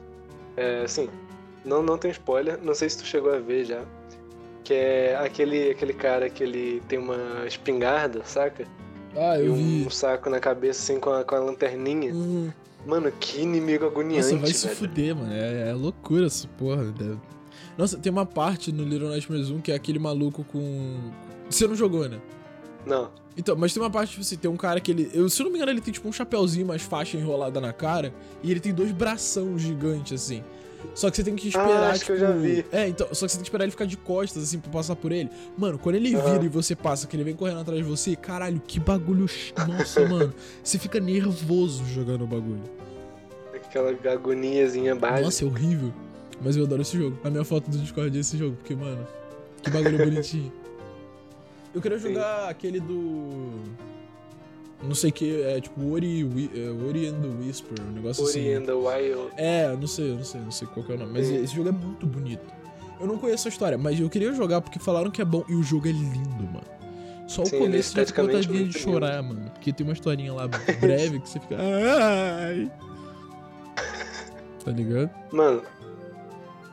[0.55, 1.09] é assim,
[1.65, 3.83] não, não tem spoiler, não sei se tu chegou a ver já.
[4.63, 8.65] Que é aquele, aquele cara que ele tem uma espingarda, saca?
[9.15, 9.93] Ah, E eu um, vi.
[9.93, 12.13] saco na cabeça assim com a, com a lanterninha.
[12.13, 12.51] Hum,
[12.85, 14.77] Mano, que inimigo agoniante, Nossa, vai se velho.
[14.79, 15.31] fuder, mano.
[15.33, 16.83] É, é loucura essa porra.
[16.83, 17.17] né?
[17.77, 21.11] Nossa, tem uma parte no Little Nightmares 1 que é aquele maluco com.
[21.49, 22.19] Você não jogou, né?
[22.85, 23.09] Não.
[23.37, 25.11] Então, mas tem uma parte, tipo assim, tem um cara que ele.
[25.13, 27.71] Eu, se eu não me engano, ele tem tipo um chapéuzinho, mais faixa enrolada na
[27.71, 28.11] cara.
[28.41, 30.43] E ele tem dois bração gigantes, assim.
[30.95, 32.05] Só que você tem que esperar, Ah, acho tipo.
[32.07, 32.65] que eu já vi.
[32.71, 33.07] É, então.
[33.13, 35.29] Só que você tem que esperar ele ficar de costas, assim, pra passar por ele.
[35.57, 36.31] Mano, quando ele Aham.
[36.33, 39.25] vira e você passa, que ele vem correndo atrás de você, caralho, que bagulho.
[39.67, 40.33] Nossa, mano.
[40.63, 42.63] Você fica nervoso jogando o bagulho.
[43.53, 45.21] Aquela agoniazinha básica.
[45.21, 45.93] Nossa, é horrível.
[46.43, 47.17] Mas eu adoro esse jogo.
[47.23, 49.07] A minha foto do Discord é esse jogo, porque, mano,
[49.63, 50.51] que bagulho bonitinho.
[51.73, 52.09] Eu queria Sim.
[52.09, 53.51] jogar aquele do.
[54.83, 56.21] Não sei o que, é tipo Ori,
[56.55, 58.53] é, Ori and the Whisper, um negócio Ori assim.
[58.55, 59.31] and the Wild.
[59.37, 61.11] É, não sei, não sei, não sei qual que é o nome.
[61.13, 62.43] Mas esse jogo é muito bonito.
[62.99, 65.55] Eu não conheço a história, mas eu queria jogar porque falaram que é bom e
[65.55, 66.65] o jogo é lindo, mano.
[67.27, 69.49] Só o Sim, é começo já ficou vontade de chorar, mano.
[69.51, 70.47] Porque tem uma historinha lá
[70.81, 71.55] breve que você fica.
[71.57, 72.71] Ai!
[74.63, 75.09] Tá ligado?
[75.31, 75.63] Mano,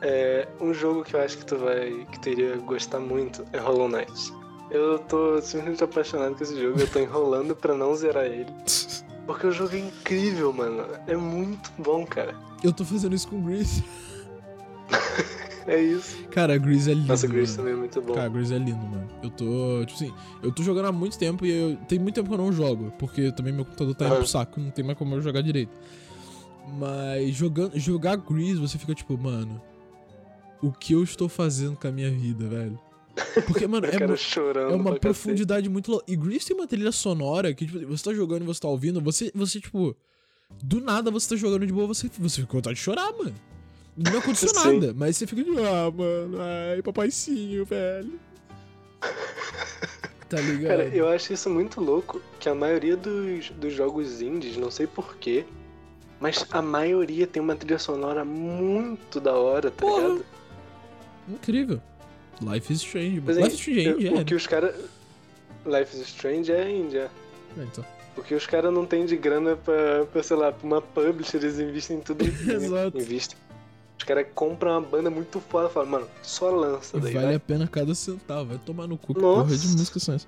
[0.01, 2.05] é, um jogo que eu acho que tu vai.
[2.11, 4.33] que tu iria gostar muito é Hollow Knight.
[4.71, 8.51] Eu tô simplesmente apaixonado com esse jogo, eu tô enrolando pra não zerar ele.
[9.25, 10.83] Porque o jogo é incrível, mano.
[11.05, 12.35] É muito bom, cara.
[12.63, 13.83] Eu tô fazendo isso com Grease.
[15.67, 16.17] É isso.
[16.31, 17.07] Cara, Grease é lindo.
[17.07, 17.45] Nossa, mano.
[17.55, 18.15] também é muito bom.
[18.15, 19.07] Cara, Grease é lindo, mano.
[19.21, 22.27] Eu tô, tipo assim, eu tô jogando há muito tempo e eu, tem muito tempo
[22.27, 24.21] que eu não jogo, porque também meu computador tá indo Aham.
[24.21, 25.71] pro saco, não tem mais como eu jogar direito.
[26.79, 29.61] Mas jogando, jogar Grease, você fica tipo, mano,
[30.59, 32.79] o que eu estou fazendo com a minha vida, velho?
[33.45, 34.99] Porque, mano, é, é uma pra cacete.
[34.99, 36.05] profundidade muito louca.
[36.07, 39.01] E Grease tem uma trilha sonora que, tipo, você tá jogando e você tá ouvindo,
[39.01, 39.95] você, você tipo,
[40.63, 43.35] do nada você tá jogando de boa, você, você fica com vontade de chorar, mano.
[43.97, 46.37] Não aconteceu nada, mas você fica de, ah, mano,
[46.71, 48.19] ai, papaizinho, velho.
[50.29, 50.77] Tá ligado?
[50.77, 54.85] Cara, eu acho isso muito louco, que a maioria dos, dos jogos indies, não sei
[54.85, 55.43] porquê,
[56.19, 60.07] mas a maioria tem uma trilha sonora muito da hora, tá Porra.
[60.07, 60.25] ligado?
[61.27, 61.81] Incrível.
[62.41, 63.39] Life is Strange, mano.
[63.39, 64.11] Life is Strange, é.
[64.21, 64.75] o que os caras.
[65.65, 67.09] Life is Strange é indie, é.
[67.57, 67.85] É, então.
[68.15, 71.59] Porque os caras não têm de grana pra, pra, sei lá, pra uma publisher, eles
[71.59, 72.23] investem em tudo.
[72.51, 72.97] Exato.
[72.97, 73.37] Investem.
[73.97, 77.35] Os caras compram uma banda muito foda e falam, mano, só lança daí, vale vai.
[77.35, 78.45] a pena cada centavo.
[78.49, 79.13] Vai tomar no cu.
[79.13, 79.43] Que Nossa.
[79.43, 80.27] porra de música são essas?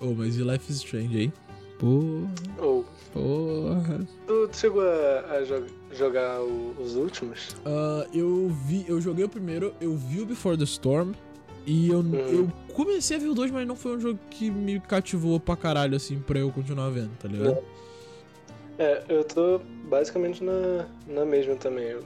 [0.00, 1.32] Oh, mas e Life is Strange aí?
[1.78, 4.00] Porra, Ou, porra.
[4.26, 7.56] tu, tu chegou a, a jo- jogar o- os últimos?
[7.64, 11.12] Ah, eu vi, eu joguei o primeiro, eu vi o Before the Storm
[11.68, 12.14] e eu, Uhum.
[12.30, 15.56] eu comecei a ver o dois, mas não foi um jogo que me cativou pra
[15.56, 17.58] caralho, assim, pra eu continuar vendo, tá ligado?
[18.78, 21.84] É, eu tô basicamente na, na mesma também.
[21.86, 22.04] Eu,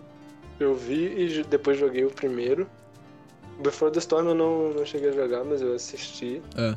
[0.59, 1.05] eu vi
[1.41, 2.67] e depois joguei o primeiro.
[3.63, 6.41] Before the Storm eu não, não cheguei a jogar, mas eu assisti.
[6.57, 6.77] É.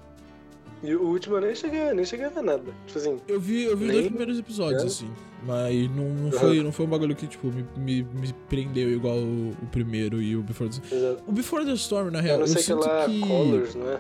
[0.84, 2.64] E o último eu nem cheguei, nem cheguei a ver nada.
[2.86, 4.86] Tipo assim, Eu vi, eu vi os Nem- dois primeiros episódios, É?
[4.86, 5.10] assim,
[5.46, 9.18] mas não, não, foi, não foi um bagulho que, tipo, me, me, me prendeu igual
[9.18, 11.02] o, o primeiro e o Before the Storm.
[11.04, 11.24] exato.
[11.28, 13.20] O Before the Storm, na Eu real, não eu, sei que sinto lá que...
[13.22, 14.00] Colors, não é?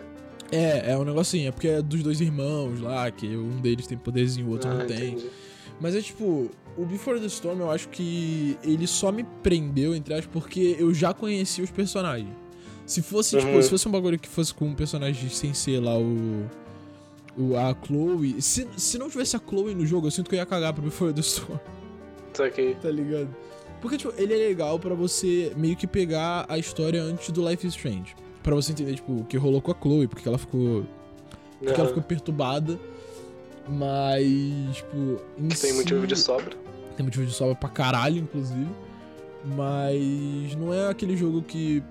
[0.51, 3.97] É, é um negocinho, é porque é dos dois irmãos lá, que um deles tem
[3.97, 5.13] poderzinho, o outro ah, não tem.
[5.13, 5.29] entendi.
[5.81, 10.13] Mas é tipo, o Before the Storm eu acho que ele só me prendeu, entre
[10.13, 12.29] aspas, porque eu já conhecia os personagens.
[12.85, 13.61] Se fosse, tipo, Uhum.
[13.63, 16.45] se fosse um bagulho que fosse com um personagem sem ser lá o.
[17.37, 18.41] o a Chloe.
[18.41, 20.81] Se, se não tivesse a Chloe no jogo, eu sinto que eu ia cagar pro
[20.83, 21.57] Before the Storm,
[22.33, 22.75] Só que.
[22.81, 23.29] tá ligado?
[23.81, 27.67] Porque, tipo, ele é legal pra você meio que pegar a história antes do Life
[27.67, 28.15] is Strange.
[28.41, 30.85] Pra você entender, tipo, o que rolou com a Chloe, porque ela ficou.
[31.59, 32.79] Porque ela aham, ficou perturbada.
[33.67, 35.19] Mas, tipo.
[35.49, 36.55] que tem motivo si- de sobra.
[36.95, 38.67] tem motivo de sobra pra caralho, inclusive.
[39.55, 41.83] Mas não é aquele jogo que.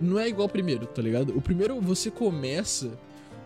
[0.00, 1.36] Não é igual o primeiro, tá ligado?
[1.36, 2.90] O primeiro você começa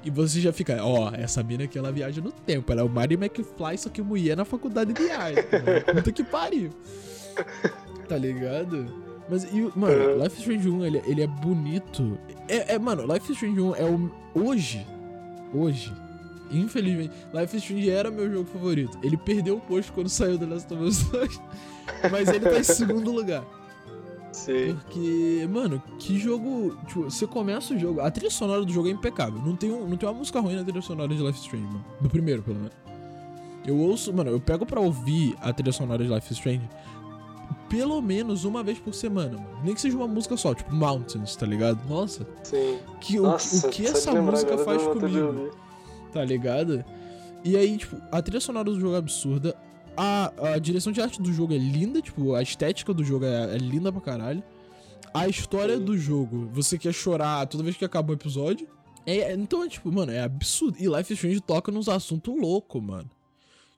[0.05, 2.71] e você já fica, ó, essa mina aqui ela viaja no tempo.
[2.73, 5.43] Ela é o Mary McFly, só que mulher na faculdade de arte.
[5.53, 5.85] mano.
[5.95, 6.71] Puta que pariu.
[8.09, 8.87] Tá ligado?
[9.29, 10.23] Mas, e, mano, Uhum.
[10.23, 12.19] Life is Strange 1, ele, ele é bonito.
[12.49, 14.11] É, é, mano, Life is Strange 1 é o.
[14.35, 14.87] Hoje.
[15.53, 15.93] Hoje.
[16.51, 18.99] Infelizmente, Life is Strange era meu jogo favorito.
[19.03, 21.41] Ele perdeu o posto quando saiu The Last of Us 2.
[22.13, 23.43] Mas ele tá em segundo lugar.
[24.35, 24.75] Sim.
[24.75, 26.77] Porque, mano, que jogo.
[26.89, 28.01] Tipo, você começa o jogo.
[28.01, 29.41] A trilha sonora do jogo é impecável.
[29.41, 31.85] Não tem, um, não tem uma música ruim na trilha sonora de Life Strange, mano.
[32.01, 32.73] Do primeiro, pelo menos.
[33.65, 36.69] Eu ouço, mano, eu pego pra ouvir a trilha sonora de Life Strange
[37.69, 39.61] pelo menos uma vez por semana, mano.
[39.65, 41.81] Nem que seja uma música só, tipo Mountains, tá ligado?
[41.89, 42.79] Nossa, Sim.
[43.01, 45.51] que, o, Nossa, o que só de essa música faz comigo?
[46.13, 46.85] tá ligado?
[47.43, 49.57] E aí, tipo, a trilha sonora do jogo é absurda.
[49.97, 53.55] A, a direção de arte do jogo é linda, tipo, a estética do jogo é,
[53.55, 54.43] é linda pra caralho.
[55.13, 58.67] A história do jogo, você quer chorar toda vez que acaba o episódio.
[59.07, 60.77] É, é- então, é, tipo, mano, é absurdo.
[60.81, 63.09] E Life is Strange toca nos assuntos loucos, mano.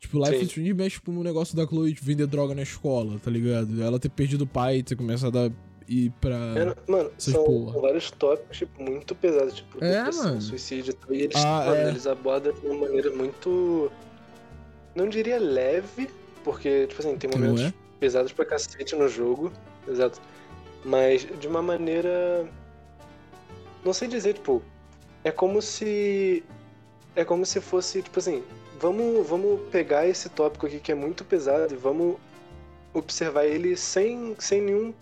[0.00, 0.42] Tipo, Life Sim.
[0.42, 3.82] is Strange mexe tipo, no negócio da Chloe de vender droga na escola, tá ligado?
[3.82, 5.50] Ela ter perdido o pai e ter começado a
[5.88, 6.36] ir pra.
[6.36, 7.80] É, mano, são porra.
[7.80, 10.40] vários tópicos, tipo, muito pesados, tipo, É, depressão, mano.
[10.40, 11.14] suicídio e.
[11.16, 11.88] E eles, Ah, mano, é.
[11.90, 13.90] eles abordam de uma maneira muito.
[14.96, 16.08] Não diria leve,
[16.42, 17.74] porque, tipo assim, tem Não momentos é?
[18.00, 19.52] pesados pra cacete no jogo.
[19.86, 20.20] Exato.
[20.84, 22.48] Mas de uma maneira.
[23.84, 24.62] Não sei dizer, tipo.
[25.22, 26.42] É como se.
[27.14, 28.42] É como se fosse, tipo assim.
[28.80, 32.16] Vamos, vamos pegar esse tópico aqui que é muito pesado e vamos
[32.92, 34.92] observar ele sem, sem nenhum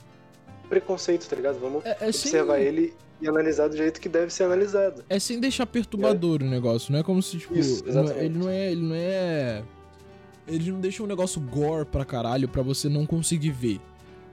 [0.69, 1.59] preconceito, tá ligado?
[1.61, 5.05] Vamos É, é sem- observar ele e analisar do jeito que deve ser analisado.
[5.09, 8.39] É sem deixar perturbador o negócio, não é como se, tipo, Isso, não é- ele
[8.39, 8.73] não é.
[8.73, 9.63] Ele não é.
[10.47, 13.81] Eles não deixam um negócio gore pra caralho pra você não conseguir ver.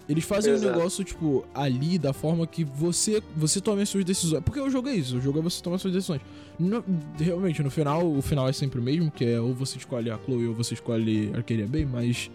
[0.10, 0.76] Eles fazem o Exato.
[0.78, 4.44] negócio, tipo, ali da forma que você você tome as suas decisões.
[4.44, 6.20] Porque o jogo é isso, o jogo é você tomar as suas decisões.
[6.60, 6.84] No-
[7.18, 10.18] realmente, no final, o final é sempre o mesmo, que é ou você escolhe a
[10.18, 12.30] Chloe ou você escolhe a Arcadia Bay, mas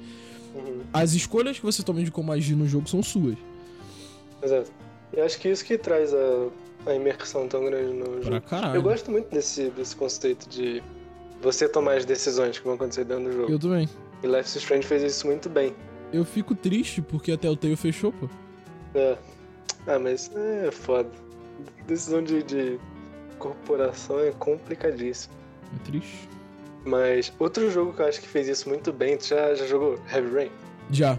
[0.55, 3.37] Uhum, as escolhas que você toma de como agir no jogo são suas.
[4.43, 4.71] exato.
[5.13, 6.49] E acho que isso que traz a,
[6.91, 8.41] a imersão tão grande no Pra jogo.
[8.43, 8.75] caralho.
[8.77, 10.83] Eu gosto muito desse, desse conceito de
[11.41, 13.53] você tomar as decisões que vão acontecer dentro do jogo.
[13.53, 13.89] Eu também.
[14.23, 15.75] E Life is Strange fez isso muito bem.
[16.13, 18.29] Eu fico triste porque até o Telltale fechou, pô.
[18.95, 19.17] É.
[19.87, 21.11] Ah, mas é foda.
[21.87, 22.79] Decisão de, de
[23.39, 25.35] corporação é complicadíssimo.
[25.75, 26.29] É triste.
[26.85, 29.99] Mas outro jogo que eu acho que fez isso muito bem, tu já, já jogou
[30.13, 30.51] Heavy Rain?
[30.91, 31.19] Já.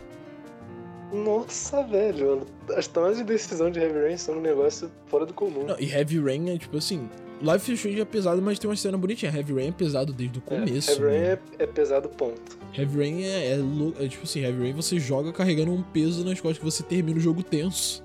[1.11, 5.65] Nossa, velho, as tomadas de decisão de Heavy Rain são um negócio fora do comum.
[5.65, 7.09] Não, e Heavy Rain é tipo assim.
[7.41, 9.31] Life is Strange é pesado, mas tem uma cena bonitinha.
[9.31, 10.91] Heavy Rain é pesado desde o É, começo.
[10.91, 11.39] Heavy Rain mano.
[11.59, 12.57] é, é pesado, ponto.
[12.75, 16.39] Heavy Rain é, é, é tipo assim, Heavy Rain você joga carregando um peso nas
[16.41, 18.03] costas que você termina o jogo tenso.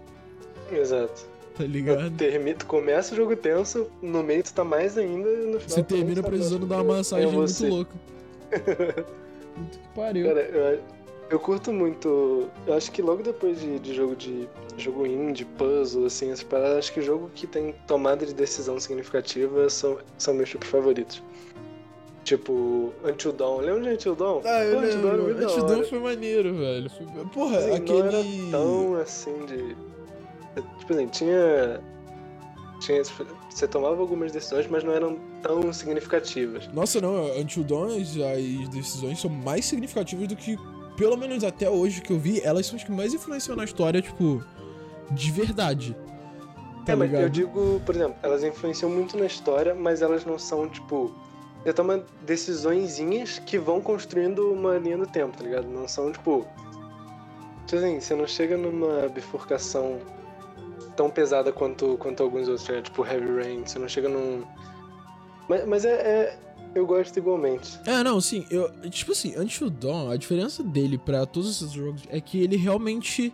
[0.71, 1.31] Exato.
[1.57, 2.11] Tá ligado?
[2.17, 5.69] Termi- tu começa o jogo tenso, no meio tu tá mais ainda, e no final
[5.69, 7.69] Você termina precisando dar uma é massagem muito você.
[7.69, 7.93] louca.
[8.53, 10.27] Puta que pariu.
[10.29, 10.81] Cara, eu,
[11.33, 12.47] Eu curto muito.
[12.67, 14.47] Eu acho que logo depois de, de jogo de.
[14.77, 19.71] jogo indie, puzzle, assim, essas paradas, acho que jogo que tem tomada de decisão significativa
[19.71, 21.23] são, são meus tipos favoritos.
[22.23, 23.61] Tipo, Until Dawn.
[23.63, 24.43] Lembra de Until Dawn?
[24.45, 25.35] Ah, eu Pô, Until Dawn lembro.
[25.35, 25.65] da Until.
[25.67, 26.91] Dawn foi maneiro, velho.
[26.91, 28.03] Foi- Porra, Assim, aquele.
[28.03, 29.77] Não era tão assim de.
[30.81, 31.81] Tipo assim, tinha.
[32.83, 33.03] tinha.
[33.49, 36.69] Você tomava algumas decisões, mas não eram tão significativas.
[36.75, 40.57] Nossa, não, Until Dawn, as decisões são mais significativas do que,
[41.03, 44.01] pelo menos até hoje que eu vi, elas são as que mais influenciam na história,
[44.01, 44.41] tipo,
[45.11, 45.97] de verdade.
[46.87, 47.23] Tá é, mas ligado?
[47.25, 51.13] eu digo, por exemplo, elas influenciam muito na história, mas elas não são, tipo.
[51.65, 55.67] Você toma decisõezinhas que vão construindo uma linha do tempo, tá ligado?
[55.67, 56.47] Não são, tipo.
[57.67, 59.99] Tipo assim, você não chega numa bifurcação
[60.95, 62.81] tão pesada quanto, quanto alguns outros, né?
[62.81, 64.45] tipo Heavy Rain, você não chega num.
[65.49, 66.39] Mas, mas é, é-
[66.75, 67.79] Eu gosto igualmente.
[67.87, 68.71] É, não, sim, eu.
[68.91, 73.33] Tipo assim, Until Dawn, a diferença dele pra todos esses jogos é que ele realmente.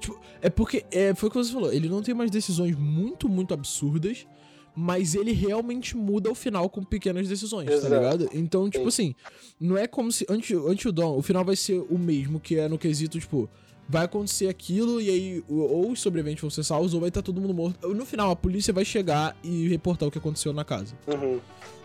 [0.00, 0.84] Tipo, é porque.
[0.90, 4.26] É, foi o que você falou, ele não tem umas decisões muito, muito absurdas.
[4.74, 7.92] Mas ele realmente muda o final com pequenas decisões, tá Exato.
[7.94, 8.30] ligado?
[8.32, 9.10] Então, tipo Sim.
[9.10, 9.14] assim,
[9.60, 10.24] não é como se.
[10.30, 13.50] Until, Until Dawn, o final vai ser o mesmo, que é no quesito, tipo,
[13.88, 17.40] vai acontecer aquilo e aí ou os sobreviventes vão ser salvos ou vai estar todo
[17.40, 17.88] mundo morto.
[17.92, 21.40] No final, a polícia vai chegar e reportar o que aconteceu na casa Uhum.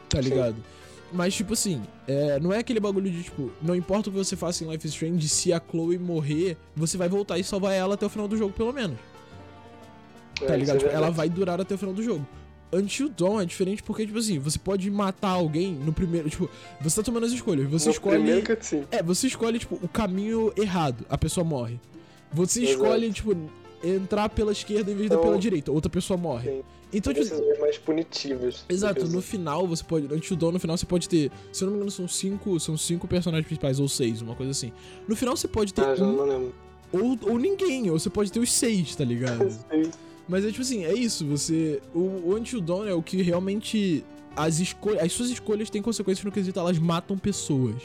[0.07, 0.29] tá Sim.
[1.13, 4.35] Mas, tipo assim, é, não é aquele bagulho de, tipo, não importa o que você
[4.35, 7.93] faça em Life is Strange, se a Chloe morrer, você vai voltar e salvar ela
[7.93, 8.97] até o final do jogo, pelo menos.
[10.41, 10.75] É, Tá ligado?
[10.77, 12.25] é Tipo, ela vai durar até o final do jogo.
[12.73, 16.29] Until Dawn é diferente porque, tipo assim, você pode matar alguém no primeiro.
[16.29, 16.49] Tipo,
[16.81, 17.69] você tá tomando as escolhas.
[17.69, 18.15] Você No escolhe.
[18.17, 18.87] primeiro cutscene.
[18.91, 21.79] É, você escolhe, tipo, o caminho errado, a pessoa morre.
[22.33, 22.73] Você Exato.
[22.83, 23.37] escolhe, tipo,
[23.81, 26.49] entrar pela esquerda em vez de Então- pela direita, outra pessoa morre.
[26.49, 26.63] Sim.
[26.97, 28.63] Então, tipo, Decisões mais punitivas.
[28.69, 30.11] Exato, no final você pode.
[30.13, 31.31] Until Dawn, no final você pode ter.
[31.51, 34.51] Se eu não me engano, são cinco, são cinco personagens principais, ou seis, uma coisa
[34.51, 34.71] assim.
[35.07, 36.55] No final você pode ter Ah, já um, não lembro.
[36.93, 39.49] ou, ou ninguém, ou você pode ter os seis, tá ligado?
[39.71, 39.91] Sim.
[40.27, 41.81] Mas é tipo assim, é isso, você.
[41.93, 44.03] O, o Until Dawn é o que realmente.
[44.37, 47.81] As, escolhas, as suas escolhas têm consequências no quesito, elas matam pessoas.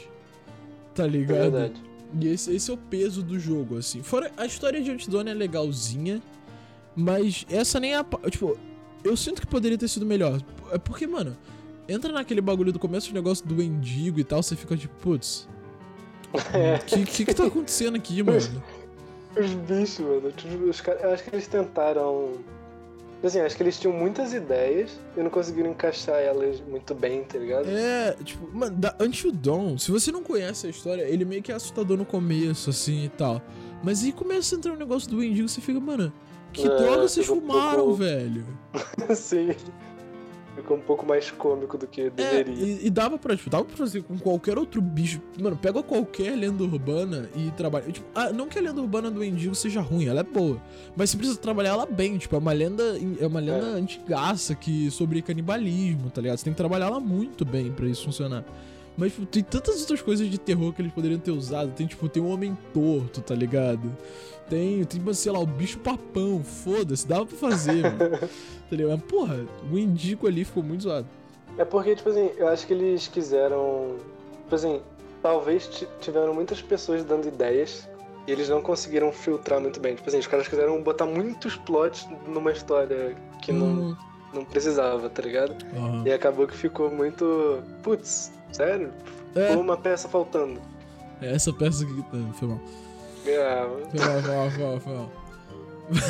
[0.93, 1.51] Tá É ligado?
[1.51, 1.81] verdade.
[2.19, 4.03] E esse, esse é o peso do jogo, assim.
[4.03, 6.21] Fora, a história de Until Dawn é legalzinha,
[6.95, 8.05] mas essa nem é a.
[8.29, 8.57] Tipo,
[9.03, 10.41] eu sinto que poderia ter sido melhor.
[10.71, 11.37] É porque, mano,
[11.87, 15.47] entra naquele bagulho do começo do negócio do mendigo e tal, você fica tipo, putz.
[16.53, 16.75] É.
[16.81, 18.37] O que, que que tá acontecendo aqui, mano?
[18.37, 20.31] Os bichos, mano.
[20.31, 22.33] tipo, Os caras, eu acho que eles tentaram.
[23.23, 27.37] Assim, acho que eles tinham muitas ideias e não conseguiram encaixar elas muito bem, tá
[27.37, 27.69] ligado?
[27.69, 31.51] É, tipo, mano, da Until Dawn, se você não conhece a história, ele meio que
[31.51, 33.39] é assustador no começo, assim e tal.
[33.83, 36.11] Mas aí começa a entrar um negócio do mendigo, você fica, mano,
[36.51, 38.45] que É, droga vocês fica um fumaram, pouco- velho?
[39.15, 39.51] Sim.
[40.55, 42.53] Ficou um pouco mais cômico do que É, deveria.
[42.53, 45.21] e, e dava pra, tipo, dava pra fazer com qualquer outro bicho.
[45.39, 47.89] Mano, pega qualquer lenda urbana e trabalha.
[47.89, 50.61] Tipo, ah, não que a lenda urbana do mendigo seja ruim, ela é boa.
[50.95, 52.83] Mas você precisa trabalhar ela bem, tipo, é uma lenda.
[53.19, 53.79] É uma lenda É.
[53.79, 56.37] antigaça que sobre canibalismo, tá ligado?
[56.37, 58.43] Você tem que trabalhar ela muito bem pra isso funcionar.
[58.97, 61.71] Mas tipo, tem tantas outras coisas de terror que eles poderiam ter usado.
[61.71, 63.89] Tem, tipo, tem um homem torto, tá ligado?
[64.51, 67.97] Tem, tem, sei lá, o bicho papão, foda-se, dava pra fazer, mano.
[68.69, 68.91] Tá ligado?
[68.97, 71.07] Mas, porra, o indico ali ficou muito zoado.
[71.57, 73.95] É porque, tipo assim, eu acho que eles quiseram.
[74.43, 74.81] Tipo assim,
[75.21, 77.87] talvez ti- tiveram muitas pessoas dando ideias
[78.27, 79.95] e eles não conseguiram filtrar muito bem.
[79.95, 83.95] Tipo assim, os caras quiseram botar muitos plots numa história que não, Hum,
[84.33, 85.53] não precisava, tá ligado?
[85.75, 86.03] aham.
[86.05, 87.61] E acabou que ficou muito.
[87.83, 88.91] Putz, sério?
[89.35, 89.47] É.
[89.47, 90.61] Ficou uma peça faltando.
[91.21, 92.59] É essa peça aqui tá, foi mal.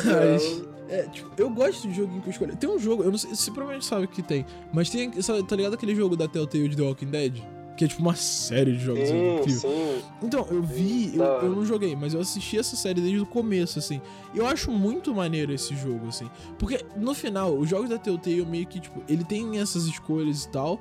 [0.04, 2.56] Mas, é, tipo, eu gosto de joguinho que eu escolho.
[2.56, 5.74] Tem um jogo, eu não sei, você provavelmente sabe que tem, mas tem, tá ligado
[5.74, 7.42] aquele jogo da Telltale de The Walking Dead?
[7.76, 10.02] Que é tipo uma série de jogos sim, sim.
[10.22, 13.78] Então, eu vi, eu, eu não joguei, mas eu assisti essa série desde o começo,
[13.78, 14.00] assim.
[14.34, 16.30] E eu acho muito maneiro esse jogo, assim.
[16.58, 20.48] Porque, no final, os jogos da Telltale meio que, tipo, ele tem essas escolhas e
[20.50, 20.78] tal,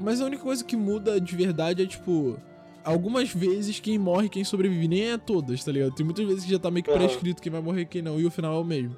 [0.00, 2.38] mas a única coisa que muda de verdade é, tipo,
[2.84, 4.88] algumas vezes quem morre quem sobrevive.
[4.88, 5.94] Nem é todas, tá ligado?
[5.94, 8.18] Tem muitas vezes que já tá meio que prescrito quem vai morrer e quem não,
[8.20, 8.96] e o final é o mesmo.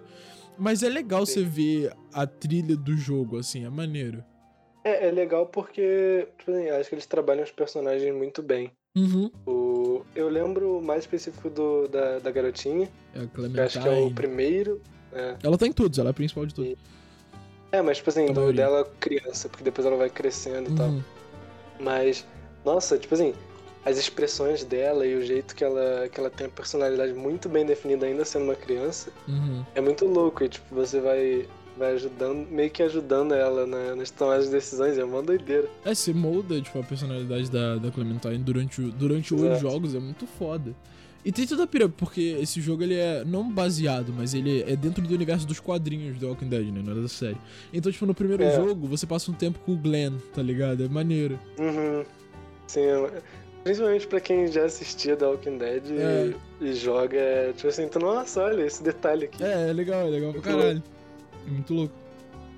[0.57, 1.33] Mas é legal Sim.
[1.33, 4.23] você ver a trilha do jogo, assim, é maneiro.
[4.85, 8.71] É, é legal porque, tipo assim, acho que eles trabalham os personagens muito bem.
[8.97, 9.31] Uhum.
[9.47, 13.89] O, eu lembro mais específico do, da, da garotinha, É a que eu acho que
[13.89, 14.15] é o Clementine.
[14.15, 14.81] primeiro.
[15.13, 16.75] É, Ela tá em todos, ela é a principal de todos.
[17.73, 20.89] é mas tipo assim, do dela criança, porque depois ela vai crescendo e tal.
[20.89, 21.03] Uhum.
[21.81, 22.25] Mas,
[22.65, 23.35] nossa, tipo assim,
[23.85, 27.67] as expressões dela e o jeito que ela, que ela tem a personalidade muito bem
[27.67, 29.65] definida, ainda sendo uma criança, Uhum.
[29.75, 30.43] é muito louco.
[30.45, 34.97] E, tipo, você vai, vai ajudando, meio que ajudando ela na- nas tomadas de decisões,
[34.97, 35.69] é uma doideira.
[35.85, 40.27] É, você molda, tipo, a personalidade da, da Clementine durante, durante os jogos, é muito
[40.27, 40.75] foda.
[41.23, 44.77] E tem toda a pira, porque esse jogo ele é não baseado, mas ele é
[44.77, 46.83] dentro do universo dos quadrinhos do Walking Dead, né?
[46.85, 47.39] Não é da série.
[47.73, 48.55] Então, tipo, no primeiro É.
[48.55, 50.85] jogo, você passa um tempo com o Glenn, tá ligado?
[50.85, 51.39] É maneiro.
[51.59, 52.05] Uhum.
[52.67, 53.23] Sim, é-
[53.65, 56.35] principalmente pra quem já assistia The Walking Dead e- É.
[56.61, 59.43] e, joga, é, tipo assim, tu, nossa, olha esse detalhe aqui.
[59.43, 60.83] É, é legal, é legal pra caralho.
[61.47, 61.95] É muito louco.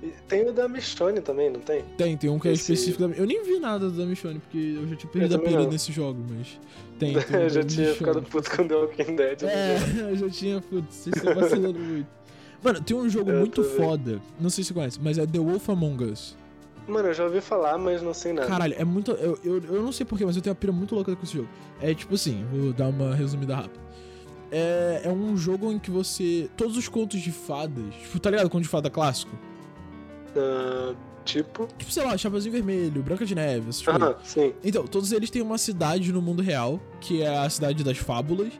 [0.03, 1.83] E tem o da Michonne também, não tem?
[1.97, 3.15] Tem, tem um que é Esse- específico da...
[3.15, 5.91] Eu nem vi nada do da Michonne, porque eu já tinha perdido a pira nesse
[5.91, 6.59] jogo, mas
[6.99, 7.13] tem.
[7.19, 7.95] tem eu já tinha Michonne.
[7.97, 9.41] ficado puto com The Walking Dead.
[9.41, 9.51] né?
[9.53, 9.77] É,
[10.11, 12.07] eu já tinha, putz, vocês estão vacilando muito.
[12.63, 15.39] Mano, tem um jogo Eu muito foda, não sei se você conhece, mas é The
[15.39, 16.35] Wolf Among Us.
[16.87, 18.47] Mano, eu já ouvi falar, mas não sei nada.
[18.47, 19.11] Caralho, é muito.
[19.11, 21.33] Eu, eu, eu não sei porquê, mas eu tenho uma pira muito louca com esse
[21.33, 21.49] jogo.
[21.81, 23.79] É tipo assim, vou dar uma resumida rápida.
[24.49, 26.49] É, é um jogo em que você.
[26.55, 27.93] Todos os contos de fadas.
[28.03, 28.49] Tipo, tá ligado?
[28.49, 29.35] Conto de fada clássico?
[30.35, 30.93] Ah,
[31.25, 31.67] tipo.
[31.77, 34.01] Tipo, sei lá, Chapeuzinho Vermelho, Branca de Neve, essas coisas.
[34.01, 34.53] Ah, sim.
[34.63, 38.53] Então, todos eles têm uma cidade no mundo real, que é a cidade das fábulas.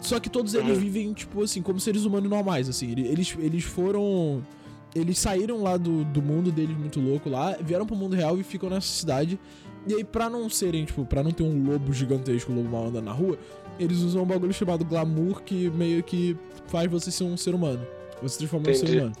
[0.00, 0.80] Só que todos eles Uhum.
[0.80, 2.90] vivem, tipo assim, como seres humanos normais, assim.
[2.90, 4.42] Ele- Eles, eles foram.
[4.96, 8.42] Eles saíram lá do, do mundo deles muito louco lá, vieram pro mundo real e
[8.42, 9.38] ficam nessa cidade.
[9.86, 12.86] E aí, pra não serem, tipo, pra não ter um lobo gigantesco, um lobo mal
[12.86, 13.38] andando na rua,
[13.78, 16.34] eles usam um bagulho chamado glamour que meio que
[16.66, 17.86] faz você ser um ser humano.
[18.22, 19.12] Você se transforma em um ser humano.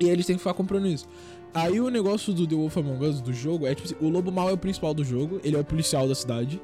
[0.00, 1.06] E aí eles têm que ficar comprando isso.
[1.54, 4.32] Aí o negócio do The Wolf Among Us, do jogo, é tipo assim, o lobo
[4.32, 6.60] mal é o principal do jogo, ele é o policial da cidade.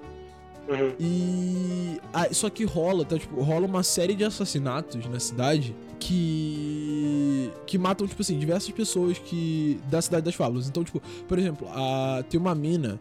[0.69, 0.95] Uhum.
[0.99, 2.01] E.
[2.13, 3.19] ah, só que rola, tá?
[3.19, 7.51] Tipo, rola uma série de assassinatos na cidade que.
[7.67, 9.79] que matam, tipo assim, diversas pessoas que.
[9.91, 10.69] da cidade das fábulas.
[10.69, 13.01] Então, tipo, por exemplo, a, tem uma mina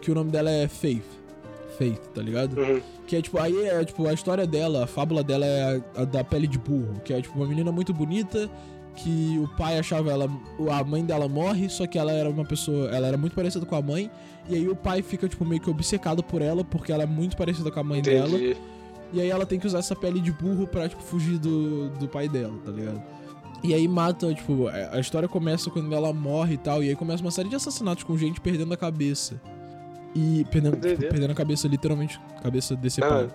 [0.00, 1.04] que o nome dela é Faith.
[1.78, 2.58] Faith, tá ligado?
[2.58, 2.80] Uhum.
[3.06, 6.04] Que é tipo, aí é tipo, a história dela, a fábula dela é a, a
[6.04, 8.48] da pele de burro, que é tipo uma menina muito bonita
[8.96, 10.30] que o pai achava ela,
[10.70, 13.74] a mãe dela morre, só que ela era uma pessoa, ela era muito parecida com
[13.74, 14.10] a mãe,
[14.48, 17.36] e aí o pai fica tipo meio que obcecado por ela porque ela é muito
[17.36, 18.56] parecida com a mãe dela, Entendi.
[19.14, 22.08] E aí ela tem que usar essa pele de burro pra tipo fugir do, do
[22.08, 23.02] pai dela, tá ligado?
[23.62, 27.22] E aí mata, tipo, a história começa quando ela morre e tal, e aí começa
[27.22, 29.40] uma série de assassinatos com gente perdendo a cabeça.
[30.14, 33.34] E perdendo, tipo, perdendo a cabeça, literalmente, cabeça decepada.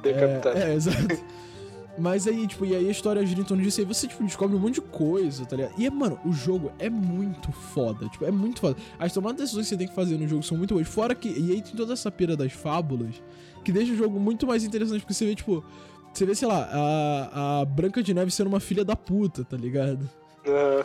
[0.00, 0.56] Decapitar.
[0.56, 0.98] É, é, exato.
[1.96, 4.24] Mas aí, tipo, e aí a história gira em torno disso, e aí você, tipo,
[4.24, 5.74] descobre um monte de coisa, tá ligado?
[5.78, 8.76] E, é, mano, o jogo é muito foda, tipo, é muito foda.
[8.98, 10.88] As tomadas de decisões que você tem que fazer no jogo são muito boas.
[10.88, 13.22] Fora que, e aí tem toda essa pira das fábulas,
[13.64, 15.64] que deixa o jogo muito mais interessante, porque você vê, tipo,
[16.12, 19.56] você vê, sei lá, a, a Branca de Neve sendo uma filha da puta, tá
[19.56, 20.08] ligado?
[20.46, 20.84] Ah,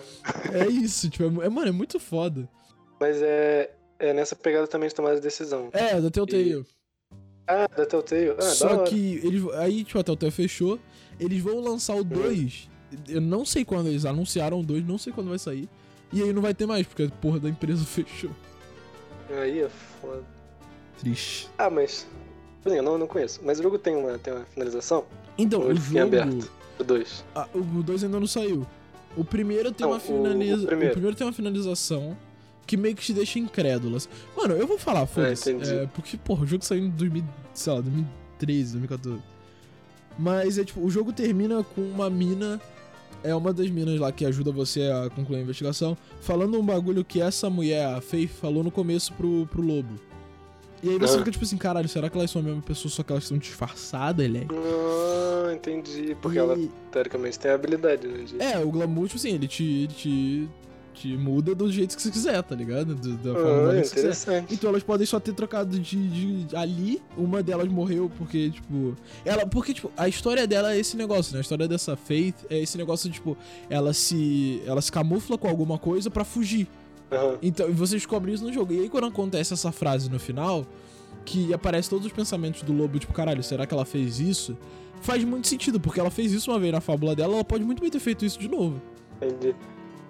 [0.53, 2.47] É isso, tipo, é, é, mano, é muito foda.
[2.99, 5.69] mas é, é nessa pegada também de tomar a decisão.
[5.73, 6.63] É, da Telltale.
[7.47, 8.29] Ah, da Telltale.
[8.29, 8.83] Ah, da Só hora.
[8.83, 10.79] que eles, aí, tipo, a Telltale fechou.
[11.19, 12.69] Eles vão lançar o 2.
[13.07, 15.67] Eu não sei quando eles anunciaram o 2, não sei quando vai sair.
[16.11, 18.31] E aí não vai ter mais, porque a porra da empresa fechou.
[19.29, 19.69] Aí é
[20.01, 20.23] foda.
[20.99, 21.49] Triste.
[21.57, 22.07] Ah, mas.
[22.65, 23.39] Eu não, não conheço.
[23.43, 25.05] Mas o jogo tem uma, tem uma finalização?
[25.37, 25.99] Então, o em jogo.
[26.01, 26.51] aberto?
[26.79, 27.23] O 2.
[27.35, 28.65] ah, o 2 ainda não saiu.
[29.15, 30.59] O primeiro tem Não, uma o- finalização.
[30.59, 30.93] o O, primeiro.
[30.93, 32.17] primeiro tem uma finalização
[32.65, 33.95] que meio que te deixa incrédulo.
[33.97, 34.09] assim.
[34.35, 35.51] Mano, eu vou falar, foda-se.
[35.51, 35.73] entendi.
[35.73, 39.21] é, porque, porra, o jogo saiu em 2000, sei lá, 2013, 2014.
[40.17, 42.59] Mas é tipo, o jogo termina com uma mina.
[43.21, 45.97] É uma das minas lá que ajuda você a concluir a investigação.
[46.21, 49.95] Falando um bagulho que essa mulher, a Faith, falou no começo pro, pro lobo.
[50.81, 51.17] E aí você Ah.
[51.19, 53.37] fica tipo assim, caralho, será que elas são a mesma pessoa, só que elas estão
[53.37, 56.15] disfarçadas, ele Ah, entendi.
[56.21, 56.57] Porque ela,
[56.91, 58.23] teoricamente, tem habilidade, né?
[58.23, 58.41] De...
[58.41, 60.49] É, o glamour, tipo assim, ele te, ele te,
[60.93, 62.95] te muda do jeito que você quiser, tá ligado?
[62.95, 64.45] Do- da forma Ah, que você quiser.
[64.49, 68.95] Então elas podem só ter trocado de, de- ali, uma delas morreu porque, tipo.
[69.23, 69.45] Ela.
[69.45, 71.39] Porque, tipo, a história dela é esse negócio, né?
[71.39, 73.37] A história dessa Faith é esse negócio, tipo,
[73.69, 74.61] ela se.
[74.65, 76.67] Ela se camufla com alguma coisa pra fugir.
[77.11, 77.37] Aham.
[77.41, 78.73] Então, e você descobre isso no jogo.
[78.73, 80.65] E aí, quando acontece essa frase no final,
[81.25, 84.57] que aparece todos os pensamentos do lobo, tipo, caralho, será que ela fez isso?
[85.01, 87.79] Faz muito sentido, porque ela fez isso uma vez na fábula dela, ela pode muito
[87.81, 88.81] bem ter feito isso de novo.
[89.21, 89.55] Entendi.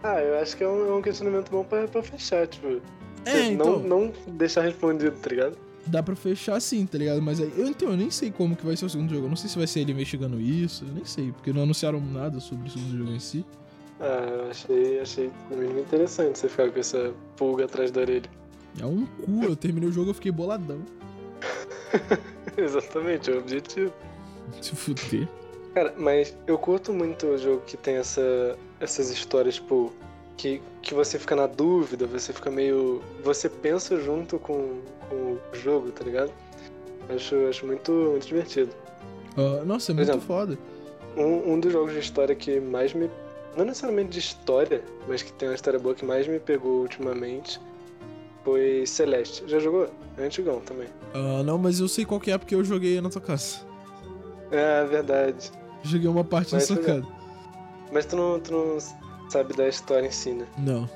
[0.03, 2.81] Ah, eu acho que é um, é um questionamento bom pra, pra fechar, tipo.
[3.25, 3.79] É, então.
[3.79, 5.57] não, não deixar respondido, tá ligado?
[5.85, 7.21] Dá pra fechar assim, tá ligado?
[7.21, 9.25] Mas aí, eu, então, eu nem sei como que vai ser o segundo jogo.
[9.25, 11.99] Eu não sei se vai ser ele investigando isso, eu nem sei, porque não anunciaram
[11.99, 13.45] nada sobre o segundo jogo em si.
[13.99, 18.29] Ah, eu achei, achei no mínimo interessante você ficar com essa pulga atrás da orelha.
[18.79, 20.79] É um cu, eu terminei o jogo, eu fiquei boladão.
[22.57, 23.91] Exatamente, é o objetivo.
[24.61, 25.27] Se fuder.
[25.73, 29.93] Cara, mas eu curto muito o jogo que tem essa, essas histórias, tipo,
[30.37, 33.01] que, que você fica na dúvida, você fica meio.
[33.23, 36.31] Você pensa junto com, com o jogo, tá ligado?
[37.09, 38.71] Acho, acho muito, muito divertido.
[39.35, 40.57] Ah, nossa, é muito exemplo, foda.
[41.17, 43.09] Um, um dos jogos de história que mais me.
[43.57, 47.59] Não necessariamente de história, mas que tem uma história boa que mais me pegou ultimamente
[48.43, 49.43] foi Celeste.
[49.47, 49.89] Já jogou?
[50.17, 50.87] É antigão também.
[51.13, 53.59] Ah, não, mas eu sei qual que é porque eu joguei na tua casa.
[54.51, 55.51] É, verdade.
[55.83, 57.05] Joguei uma parte Mas, socada.
[57.91, 58.77] Mas tu não, tu não
[59.29, 60.45] sabe da história em si, né?
[60.57, 60.89] Não.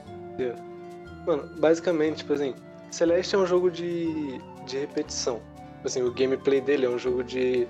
[1.26, 2.54] Mano, basicamente, tipo assim,
[2.92, 5.42] Celeste é um jogo de, de repetição.
[5.76, 7.68] Tipo assim, o gameplay dele é um jogo de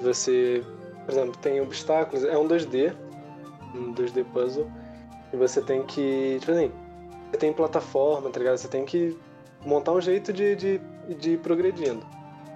[0.00, 0.64] você,
[1.04, 2.94] por exemplo, tem obstáculos, é um 2D,
[3.74, 4.70] um 2D puzzle,
[5.32, 6.70] e você tem que, tipo assim,
[7.30, 8.56] você tem plataforma, tá ligado?
[8.56, 9.16] Você tem que
[9.64, 10.80] montar um jeito de, de,
[11.18, 12.04] de ir progredindo.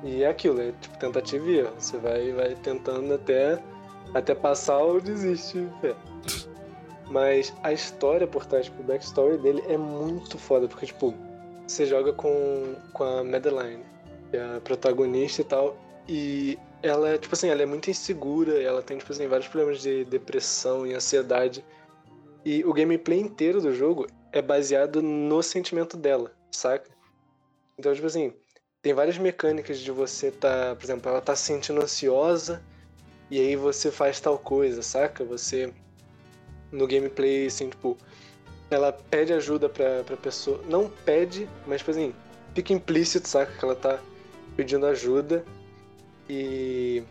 [0.03, 1.73] E é aquilo, é tipo tentativa e erro.
[1.79, 3.59] Você vai, vai tentando até,
[4.15, 5.59] até passar ou desiste.
[5.83, 5.95] É.
[7.11, 11.15] Mas a história por trás, tipo, o backstory dele é muito foda, porque, tipo,
[11.67, 13.85] você joga com, com a Madeline,
[14.31, 15.77] que é a protagonista e tal,
[16.09, 20.05] e ela, tipo assim, ela é muito insegura, ela tem, tipo assim, vários problemas de
[20.05, 21.65] depressão e ansiedade.
[22.45, 26.91] E o gameplay inteiro do jogo é baseado no sentimento dela, saca?
[27.79, 28.33] Então, tipo assim,
[28.81, 32.63] tem várias mecânicas de você tá, por exemplo, ela tá se sentindo ansiosa
[33.33, 35.25] e aí você faz tal coisa, saca?
[35.25, 35.73] Você
[36.71, 37.97] no gameplay assim, tipo,
[38.71, 42.15] ela pede ajuda pra, pra pessoa, não pede, mas tipo assim,
[42.55, 43.51] fica implícito, saca?
[43.51, 43.99] Que ela tá
[44.55, 45.43] pedindo ajuda
[46.29, 47.03] e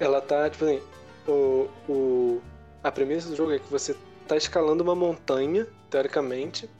[0.00, 0.80] ela tá, tipo assim,
[1.28, 2.42] o, o,
[2.82, 3.94] a premissa do jogo é que você
[4.26, 6.70] tá escalando uma montanha, teoricamente,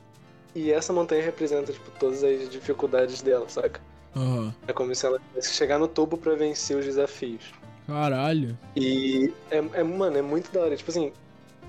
[0.55, 3.79] e essa montanha representa, tipo, todas as dificuldades dela, saca?
[4.17, 4.55] Aham.
[4.67, 7.53] É como se ela tivesse que chegar no topo pra vencer os desafios.
[7.89, 8.57] Caralho.
[8.77, 10.77] E é, é, mano, é muito da hora.
[10.77, 11.11] Tipo assim,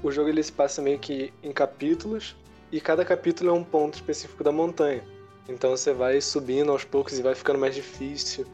[0.03, 2.36] o jogo ele se passa meio que em capítulos,
[2.72, 5.01] e cada capítulo é um ponto específico da montanha.
[5.47, 8.45] Então você vai subindo aos poucos e vai ficando mais difícil.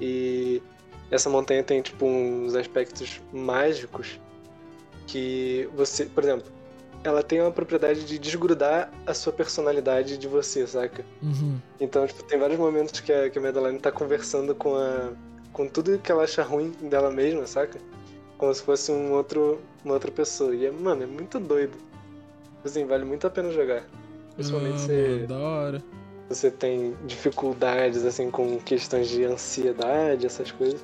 [0.00, 0.62] E
[1.10, 4.20] essa montanha tem, tipo, uns aspectos mágicos
[5.06, 6.46] que você, por exemplo,
[7.02, 11.04] ela tem uma propriedade de desgrudar a sua personalidade de você, saca?
[11.22, 11.58] Uhum.
[11.80, 15.12] Então, tipo, tem vários momentos que a, que a Madeline tá conversando com a.
[15.58, 17.80] com tudo que ela acha ruim dela mesma, saca?
[18.38, 20.54] Como se fosse um outro, uma outra pessoa.
[20.54, 21.76] E, é, mano, é muito doido.
[22.64, 23.82] Assim, vale muito a pena jogar.
[24.36, 25.82] Principalmente ah, se da hora.
[26.28, 30.80] você tem dificuldades, assim, com questões de ansiedade, essas coisas.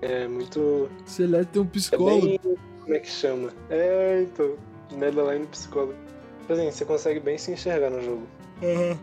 [0.00, 0.88] É muito.
[1.04, 2.26] Celeste tem um É psicólogo.
[2.26, 2.40] bem.
[2.82, 3.50] Como é que chama?
[3.70, 4.54] É, então.
[4.92, 5.94] Madeline psicólogo.
[6.42, 8.22] Tipo assim, você consegue bem se enxergar no jogo.
[8.62, 8.96] Aham.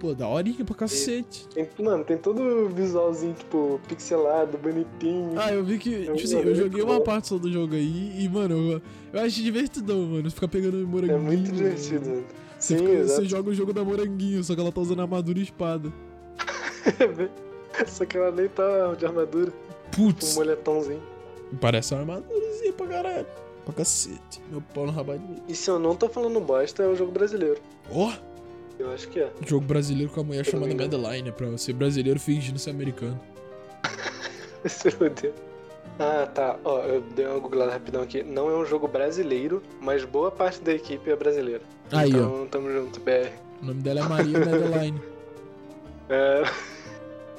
[0.00, 1.46] Pô, da horinha pra cacete.
[1.54, 5.38] Tem, mano, tem todo o visualzinho, tipo, pixelado, bonitinho.
[5.38, 8.14] Ah, eu vi que, Eu tipo assim, eu joguei uma parte só do jogo aí
[8.18, 8.82] e, mano, eu,
[9.12, 10.30] eu acho divertidão, mano.
[10.30, 11.18] Ficar pegando moranguinho.
[11.18, 12.24] é muito divertido, mano.
[12.58, 15.38] Você, Sim, fica- você joga o jogo da moranguinho, só que ela tá usando armadura
[15.38, 15.92] e espada.
[17.86, 19.52] Só que ela nem tá de armadura,
[19.94, 21.00] com um Putz, moletomzinho.
[21.60, 23.26] parece uma armadurazinha pra caralho.
[23.64, 24.40] Pra cacete.
[24.50, 25.42] Meu pau no rabadinho.
[25.48, 27.58] E se eu não tô falando bosta, é o jogo brasileiro.
[27.92, 28.10] Ó,
[28.80, 29.30] Eu acho que é.
[29.46, 30.74] jogo brasileiro com a mulher chamada.
[30.74, 33.20] Madeline, pra ser brasileiro fingindo ser americano.
[35.98, 36.58] Ah, tá.
[36.64, 38.22] Ó, eu dei uma googlada rapidão aqui.
[38.22, 41.60] Não é um jogo brasileiro, mas boa parte da equipe é brasileira.
[41.92, 43.28] Aí, então, tamo junto, BR.
[43.60, 45.00] O nome dela é Maria Madeline.
[46.12, 46.42] É...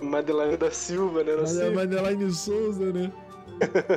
[0.02, 1.34] Madeline da Silva, né?
[1.34, 1.70] É.
[1.72, 3.12] Madeline Souza, né?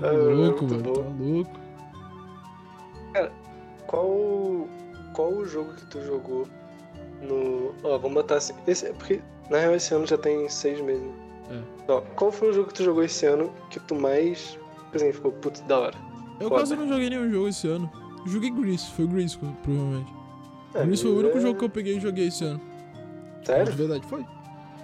[0.00, 0.82] Tá Ah, louco, mano.
[0.82, 1.02] bom.
[1.02, 1.60] Tá louco.
[3.88, 4.68] Qual,
[5.18, 6.46] qual o jogo que tu jogou
[7.20, 7.74] no.
[7.82, 8.54] Ó, vamos botar assim.
[8.68, 11.02] Esse, é porque, na real, esse ano já tem seis meses.
[11.50, 11.60] né?
[11.88, 11.92] É.
[11.92, 14.56] Ó, qual foi o jogo que tu jogou esse ano que tu mais.
[14.90, 15.94] Por exemplo, ficou putz da hora?
[16.38, 16.60] Eu Foda.
[16.60, 17.90] quase não joguei nenhum jogo esse ano.
[18.24, 20.12] Eu joguei Grease, foi Grease, provavelmente.
[20.74, 22.60] É, Grease foi o único é- jogo que eu peguei e joguei esse ano.
[23.44, 23.72] Sério?
[23.72, 24.24] De verdade, foi.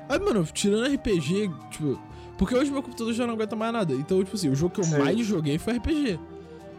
[0.09, 1.99] Aí, mano, tirando RPG, tipo.
[2.37, 3.95] Porque hoje meu computador já não aguenta mais nada.
[3.95, 4.99] Então, tipo assim, o jogo que eu Sim.
[4.99, 6.19] mais joguei foi RPG.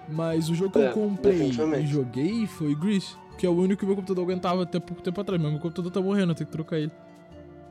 [0.09, 3.15] Mas o jogo que É, eu comprei e joguei foi Grease.
[3.37, 5.41] Que é o único que meu computador aguentava até pouco tempo atrás.
[5.41, 6.91] Mas meu computador tá morrendo, eu tenho que trocar ele.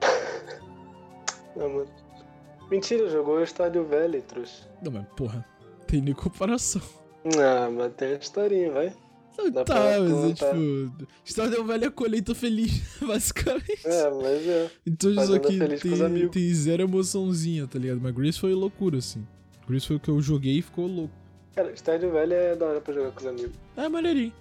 [1.57, 1.89] Não, mano.
[2.71, 4.69] Mentira, jogou o Estádio Velho, trouxa.
[4.83, 5.45] Não, mas porra,
[5.87, 6.83] tem nem comparação.
[7.39, 8.93] Ah, mas tem uma historinha, vai.
[9.53, 11.07] Dá tá, mas é tipo.
[11.25, 13.85] Stardew Valley é colheita feliz, basicamente.
[13.85, 14.71] É, mas é.
[14.87, 18.01] Então isso aqui tem, tem zero emoçãozinha, tá ligado?
[18.01, 19.27] Mas Grease foi loucura, assim.
[19.67, 21.15] Grease foi o que eu joguei e ficou louco.
[21.55, 23.53] Cara, Estádio Velho é da hora pra jogar com os amigos.
[23.77, 24.33] É maneirinho.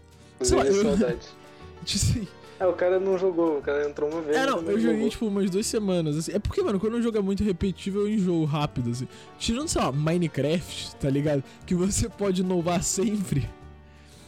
[0.41, 1.27] Sei lá, eu- saudade.
[1.85, 2.27] Tipo assim.
[2.59, 4.37] Ah, o cara não jogou, o cara entrou uma vez.
[4.37, 5.09] É, não, eu joguei jogou.
[5.09, 6.31] tipo umas duas semanas, assim.
[6.31, 9.07] É porque, mano, quando um jogo é muito repetitivo, eu enjoo rápido, assim.
[9.37, 11.43] Tirando, sei lá, Minecraft, tá ligado?
[11.65, 13.49] Que você pode inovar sempre.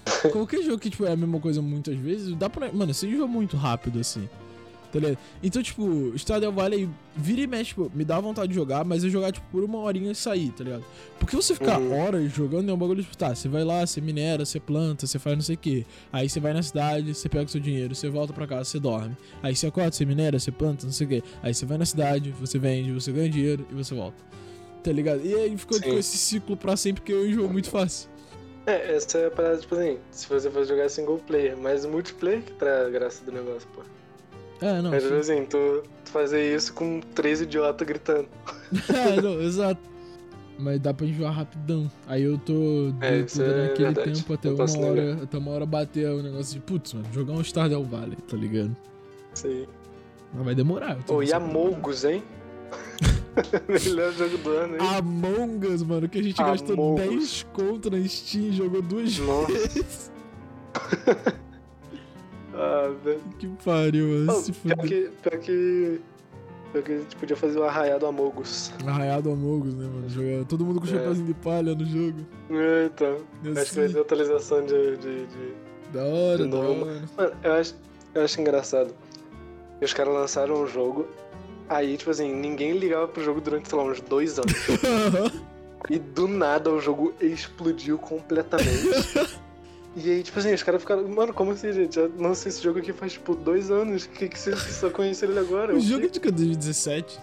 [0.33, 2.71] Qualquer jogo que, tipo, é a mesma coisa muitas vezes, dá pra.
[2.73, 4.27] Mano, você enjoa muito rápido, assim.
[4.95, 5.17] Tá ligado?
[5.43, 9.09] Então, tipo, Stardew Valley vira e mexe, tipo, me dá vontade de jogar, mas eu
[9.09, 10.85] jogar, tipo, por uma horinha e sair, tá ligado?
[11.19, 11.99] Porque você ficar Uhum.
[11.99, 15.19] horas jogando é um bagulho, tipo, tá, você vai lá, você minera, você planta, você
[15.19, 15.85] faz não sei o quê.
[16.13, 18.79] Aí você vai na cidade, você pega o seu dinheiro, você volta pra casa, você
[18.79, 19.17] dorme.
[19.43, 21.23] Aí você acorda, você minera, você planta, não sei o quê.
[21.43, 24.15] Aí você vai na cidade, você vende, você ganha dinheiro e você volta.
[24.81, 25.25] tá ligado?
[25.25, 25.83] E aí ficou Sim.
[25.89, 28.07] com esse ciclo pra sempre que eu enjoo muito fácil.
[28.67, 31.89] É, essa é a parada, tipo assim, se você for jogar single player, mas o
[31.89, 33.81] multiplayer que traz a graça do negócio, pô.
[34.61, 34.91] É, não.
[34.91, 35.13] Mas, sim.
[35.17, 38.27] assim, tu, tu fazer isso com três idiotas gritando.
[38.93, 39.81] é, não, exato.
[40.57, 41.91] Mas dá pra enjoar rapidão.
[42.07, 42.53] Aí eu tô,
[43.01, 44.13] É, dando é aquele verdade.
[44.21, 44.93] tempo até uma hora.
[45.05, 45.23] negar.
[45.23, 48.75] Até uma hora bater o negócio de, putz, mano, jogar um Stardew Valley, tá ligado?
[49.33, 49.65] Sim.
[50.33, 50.97] Mas vai demorar.
[51.09, 52.23] Ô, e nessa- Among Us, hein?
[53.67, 54.79] Melhor jogo do ano, hein?
[54.97, 57.09] Among Us, mano, que a gente gastou Among Us.
[57.09, 59.51] 10 conto na Steam e jogou duas Nossa.
[59.51, 60.11] vezes.
[62.55, 63.19] Ah, velho.
[63.37, 64.33] que pariu, mano.
[64.47, 66.01] Oh, pior, que, pior que.
[66.71, 68.71] Pior que a gente podia fazer o arraiado Amogus.
[68.85, 70.09] Arraiado Among Us, né, mano?
[70.09, 70.89] Jogar, todo mundo com É.
[70.89, 72.19] chapéuzinho de palha no jogo.
[72.51, 73.17] É, então.
[73.43, 74.97] Assim, Acho que vai ter atualização de.
[74.97, 75.53] de, de-
[75.93, 77.01] Da hora, de da hora.
[77.17, 77.75] Mano, eu acho,
[78.13, 78.93] eu acho engraçado.
[79.81, 81.07] Os caras lançaram um jogo.
[81.69, 84.53] Aí, tipo assim, ninguém ligava pro jogo durante, sei lá, uns dois anos.
[85.87, 88.89] E do nada o jogo explodiu completamente.
[89.95, 91.07] e aí, tipo assim, os caras ficaram.
[91.07, 91.95] Mano, como assim, gente?
[91.95, 94.05] Já lancei esse jogo aqui faz, tipo, dois anos.
[94.05, 95.73] Que, que vocês só conheceram ele agora?
[95.73, 96.29] o Eu jogo é de que?
[96.29, 97.17] 2017?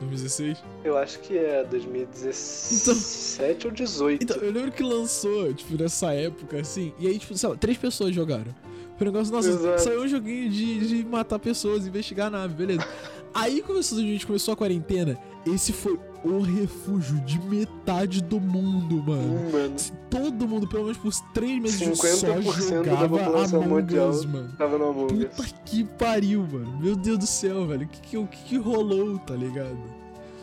[0.00, 0.58] 2016?
[0.84, 4.22] Eu acho que é 2017 ou 18.
[4.22, 7.78] Então, eu lembro que lançou, tipo, nessa época, assim, e aí, tipo, sei lá, três
[7.78, 8.54] pessoas jogaram.
[8.98, 9.82] Foi um negócio, nossa, Exato.
[9.82, 12.86] saiu um joguinho de, de matar pessoas, investigar a nave, beleza.
[13.34, 15.98] Aí começou, a gente começou a quarentena, esse foi
[16.34, 19.22] o refúgio de metade do mundo, mano.
[19.22, 19.76] Hum, mano,
[20.10, 23.98] Todo mundo, pelo menos por três meses, 50% só da jogava Among.
[23.98, 24.52] Us, mano.
[24.56, 25.54] tava no Among Puta Us.
[25.64, 26.78] que pariu, mano.
[26.80, 27.84] Meu Deus do céu, velho.
[27.84, 29.76] O que que, que que rolou, tá ligado?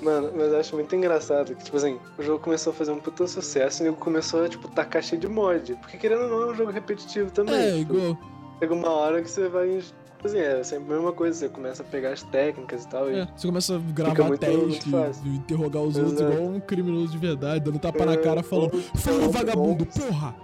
[0.02, 3.00] Mano, mas eu acho muito engraçado que, tipo assim, o jogo começou a fazer um
[3.00, 5.76] puta sucesso e o nego começou a, tipo, tacar cheio de mod.
[5.76, 7.56] Porque querendo ou não, é um jogo repetitivo também.
[7.56, 8.18] É, tipo, igual.
[8.60, 9.82] Chega uma hora que você vai.
[10.24, 13.12] Assim, é sempre a mesma coisa, você começa a pegar as técnicas e tal.
[13.12, 13.20] E...
[13.20, 16.34] É, você começa a gravar muito- teste, muito e interrogar os outros Exato.
[16.34, 19.92] igual um criminoso de verdade, dando tapa na É, cara falando Fala, bom, vagabundo, bom.
[20.08, 20.36] porra!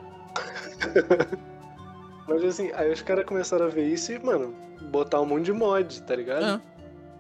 [2.28, 4.54] Mas assim, aí os caras começaram a ver isso e, mano,
[4.92, 6.44] botar um monte de mod, tá ligado?
[6.46, 6.62] É.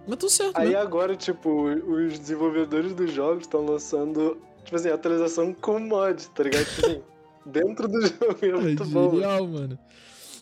[0.07, 0.75] Mas tudo certo, Aí né?
[0.75, 6.65] agora, tipo, os desenvolvedores dos jogos estão lançando, tipo assim, atualização com mod, tá ligado?
[6.65, 7.01] Tipo assim,
[7.45, 9.11] dentro do jogo é É muito bom.
[9.47, 9.79] mano.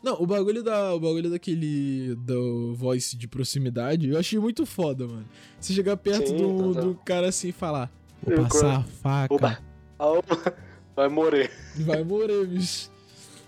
[0.04, 5.08] Não, o bagulho, da, o bagulho daquele do voice de proximidade, eu achei muito foda,
[5.08, 5.26] mano.
[5.60, 6.84] Você chegar perto Sim, do, total.
[6.84, 7.92] do cara assim e falar,
[8.22, 9.60] vou Eu passar a faca, Oba.
[9.98, 10.22] Alma
[10.96, 11.52] vai morrer.
[11.78, 12.90] vai morrer, bicho.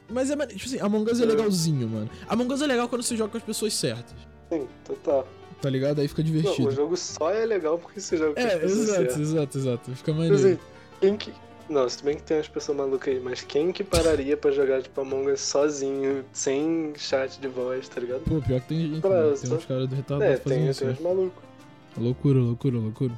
[0.09, 1.25] Mas é, tipo assim, Among Us é É.
[1.27, 2.09] legalzinho, mano.
[2.27, 4.15] Among Us é legal quando você joga com as pessoas certas,
[4.51, 5.27] Sim, total.
[5.61, 5.99] tá ligado?
[6.01, 6.67] Aí fica Não, divertido.
[6.67, 9.19] o jogo só é legal porque você joga com as É, pessoas exato, certas.
[9.19, 9.91] exato, exato.
[9.91, 10.35] Fica Tipo maneiro.
[10.35, 10.59] assim,
[10.99, 11.31] quem que.
[11.69, 14.81] Não, se bem que tem umas pessoas malucas aí, mas quem que pararia pra jogar,
[14.81, 18.21] tipo, Among Us sozinho, sem chat de voz, tá ligado?
[18.21, 19.27] Pô, pior que tem gente, Pra- né?
[19.39, 20.79] tem só- uns caras do retardado É, fazendo tem, isso.
[20.79, 20.93] tem né?
[20.95, 21.43] uns malucos.
[21.95, 23.13] Loucura, loucura, loucura.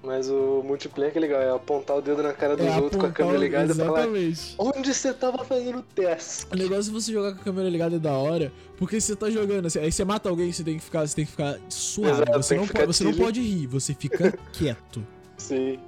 [0.00, 3.00] Mas o multiplayer que é legal, é apontar o dedo na cara dos É outros
[3.00, 4.54] com a câmera o- ligada e falar Exatamente.
[4.56, 6.46] onde você tava fazendo teste.
[6.52, 9.28] O negócio de você jogar com a câmera ligada é da hora, porque você tá
[9.28, 12.12] jogando assim, aí você mata alguém, você tem que ficar, você tem que ficar suave.
[12.22, 15.04] Exato, você não, pode, você não pode rir, você fica quieto.
[15.36, 15.80] Sim.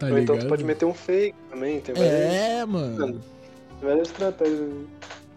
[0.00, 0.22] Tá Ou ligado?
[0.22, 2.98] então tu pode meter um fake também, tem várias, É, mano.
[2.98, 3.20] Mano.
[3.80, 4.70] várias estratégias.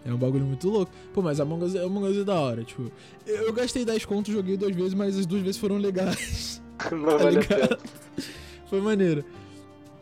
[0.06, 0.90] É um bagulho muito louco.
[1.12, 2.90] Pô, mas Among Us, Among Us é da hora, tipo.
[3.26, 6.60] Eu, eu gastei 10 contos, joguei duas vezes, mas as duas vezes foram legais.
[6.90, 7.68] Não Tá vale a ligado?
[7.68, 7.78] pena.
[8.68, 9.24] Foi maneiro.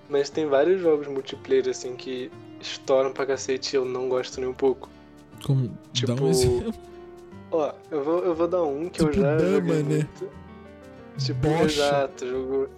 [0.09, 4.49] Mas tem vários jogos multiplayer assim que estouram pra cacete e eu não gosto nem
[4.49, 4.89] um pouco.
[5.45, 6.75] Como, dá Tipo, um exemplo.
[7.51, 9.83] Ó, eu vou, eu vou dar um que eu Tipo já Dama, joguei né?
[9.83, 10.29] muito.
[11.19, 11.65] Tipo, Bocha.
[11.65, 12.69] exato, jogo.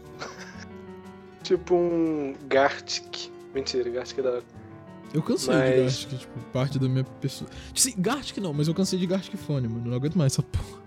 [1.45, 3.29] Tipo um Gartic.
[3.55, 4.43] Mentira, Gartic é da hora.
[5.13, 7.49] Eu cansei de Mas- Gartic, tipo, parte da minha pessoa.
[7.73, 9.91] Tipo assim, Gartic não, mas eu cansei de Gartic Fone, mano.
[9.91, 10.83] Não aguento mais essa porra.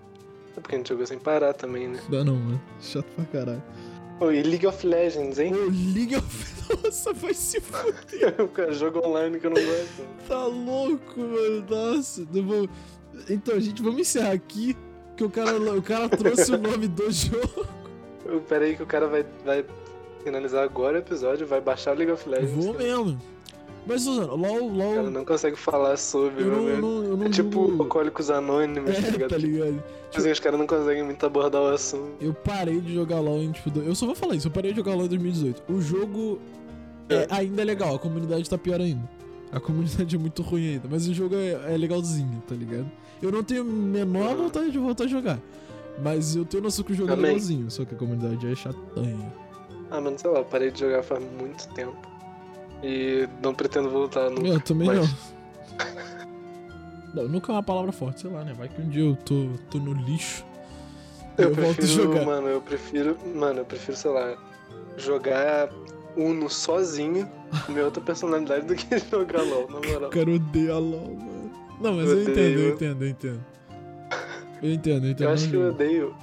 [0.56, 2.00] É porque a gente jogou sem parar também, né?
[2.10, 2.60] Dá não, mano.
[2.80, 3.62] Chato pra caralho.
[4.20, 5.54] Ô, e League of Legends, hein?
[5.54, 6.58] Ô, League of...
[6.84, 8.34] Nossa, vai se fuder.
[8.52, 10.02] cara jogo online que eu não gosto.
[10.26, 11.64] Tá louco, mano.
[11.70, 12.26] Nossa.
[12.34, 12.68] Eu vou...
[13.30, 14.76] Então, gente, vamos encerrar aqui.
[15.16, 17.66] Que o cara, o cara trouxe o nome do jogo.
[18.48, 19.64] Pera aí que o cara vai, vai
[20.28, 22.64] finalizar agora o episódio, vai baixar o League of Legends.
[22.64, 23.18] Vou mesmo.
[23.86, 25.10] Mas, Suzano, LOL, O cara LOL.
[25.10, 29.06] não consegue falar sobre, Eu não, não, eu não É tipo digo- Alcoólicos Anônimos, tá
[29.06, 29.30] É, ligado?
[29.30, 29.82] tá ligado?
[30.10, 32.12] Tipo assim, os caras não conseguem muito abordar o assunto.
[32.20, 34.76] Eu parei de jogar LOL em, tipo, eu só vou falar isso, eu parei de
[34.76, 35.62] jogar LOL em 2018.
[35.72, 36.38] O jogo
[37.08, 37.26] é, É.
[37.30, 39.08] ainda é legal, a comunidade tá pior ainda.
[39.50, 42.90] A comunidade é muito ruim ainda, mas o jogo é, é legalzinho, tá ligado?
[43.22, 44.44] Eu não tenho a menor Uhum.
[44.44, 45.38] vontade de voltar a jogar.
[46.02, 47.30] Mas eu tenho noção que o jogo é Também.
[47.32, 49.32] legalzinho, só que a comunidade é chatanha.
[49.90, 51.96] Ah, mano, sei lá, eu parei de jogar faz muito tempo.
[52.82, 54.46] E não pretendo voltar nunca.
[54.46, 55.38] Eu também mas- não.
[57.14, 58.52] Não, nunca é uma palavra forte, sei lá, né?
[58.52, 60.44] Vai que um dia eu tô, tô no lixo.
[61.38, 62.24] Eu, Eu, prefiro, jogar.
[62.26, 63.16] mano, eu prefiro.
[63.34, 64.36] Mano, eu prefiro, sei lá,
[64.98, 65.70] jogar
[66.16, 67.26] Uno sozinho
[67.64, 70.08] com minha outra personalidade do que jogar LOL, na moral.
[70.08, 71.50] O cara odeia LOL, mano.
[71.80, 73.44] Não, mas eu, Eu entendo, eu entendo, eu entendo.
[74.62, 75.26] Eu entendo, eu entendo.
[75.28, 76.14] Eu acho que eu odeio.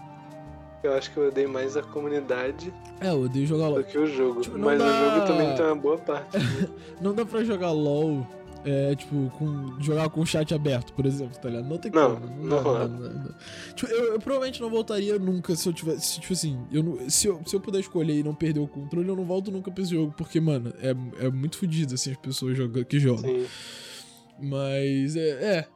[0.85, 3.77] Eu acho que eu odeio mais a comunidade É, eu odeio jogar LOL.
[3.79, 4.41] do que o jogo.
[4.41, 6.37] Tipo, não Mas dá- o jogo também tem uma boa parte.
[7.01, 8.25] Não dá pra jogar LOL,
[8.63, 11.67] é, tipo, com, jogar com o chat aberto, por exemplo, tá ligado?
[11.67, 12.27] Não tem Não, como.
[12.43, 13.35] não não não dá.
[13.75, 16.19] Tipo, eu, eu provavelmente não voltaria nunca se eu tivesse.
[16.21, 19.07] Tipo assim, eu não- se, eu, se eu puder escolher e não perder o controle,
[19.09, 22.17] eu não volto nunca pra esse jogo, porque, mano, é, é muito fodido, assim, as
[22.17, 23.23] pessoas jogam, que jogam.
[23.29, 23.45] Sim.
[24.39, 25.29] Mas, é,
[25.59, 25.67] é.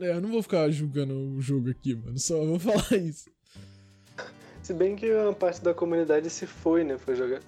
[0.00, 3.30] É, eu não vou ficar julgando o jogo aqui, mano, só vou falar isso.
[4.62, 6.96] Se bem que uma parte da comunidade se foi, né?
[6.96, 7.40] Foi jogar.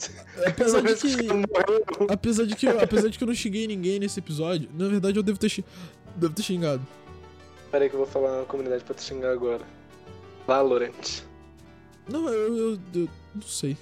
[0.46, 1.16] Apesar de que.
[2.12, 5.16] Apesar de que, eu- apesar de que eu não xinguei ninguém nesse episódio, na verdade
[5.18, 5.64] eu devo ter,
[6.16, 6.82] devo ter xingado.
[7.70, 9.62] Peraí que eu vou falar uma comunidade pra te xingar agora.
[10.46, 11.22] Valorant.
[12.08, 13.76] Não, eu, eu, eu não sei.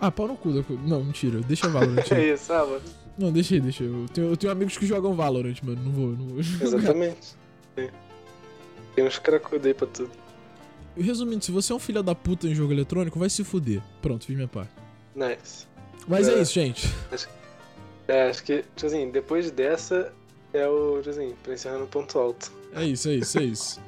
[0.00, 2.04] Ah, pau no cu da co- Não, mentira, deixa Valorant.
[2.12, 2.20] aí.
[2.30, 2.82] É isso, ah, mano.
[3.18, 3.82] não, deixa aí, deixa.
[3.84, 5.82] Eu tenho, eu tenho amigos que jogam Valorant, mano.
[5.82, 6.42] Não vou, não vou.
[6.42, 6.64] jogar.
[6.66, 7.34] Exatamente.
[8.94, 10.10] Tem uns cracudos aí pra tudo.
[10.96, 13.82] Resumindo, se você é um filho da puta em jogo eletrônico, vai se fuder.
[14.00, 14.70] Pronto, fiz minha parte.
[15.14, 15.66] Nice.
[16.06, 16.42] Mas é, É.
[16.42, 16.88] isso, gente.
[18.06, 20.12] É, acho que, tipo assim, depois dessa
[20.52, 22.52] é o, tipo assim, pra encerrar no ponto alto.
[22.74, 23.80] É isso, é isso, é isso.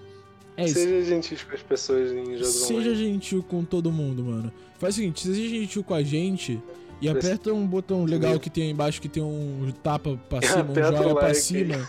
[0.56, 0.74] É isso.
[0.74, 2.94] Seja gentil com as pessoas em jogos Seja online.
[2.96, 4.50] gentil com todo mundo, mano.
[4.78, 6.60] Faz o seguinte, seja gentil com a gente
[7.00, 10.64] e aperta um botão legal que tem aí embaixo que tem um tapa pra cima,
[10.70, 11.34] um joia pra like.
[11.36, 11.88] cima.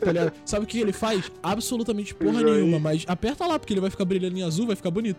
[0.00, 0.32] Tá ligado?
[0.44, 1.30] Sabe o que ele faz?
[1.42, 4.90] Absolutamente porra nenhuma, mas aperta lá, porque ele vai ficar brilhando em azul, vai ficar
[4.90, 5.18] bonito.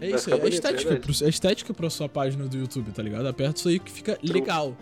[0.00, 1.18] É Vai isso, é bonito, estética, verdade.
[1.18, 3.26] pro, é estética pra sua página do YouTube, tá ligado?
[3.26, 4.76] Aperta isso aí que fica legal.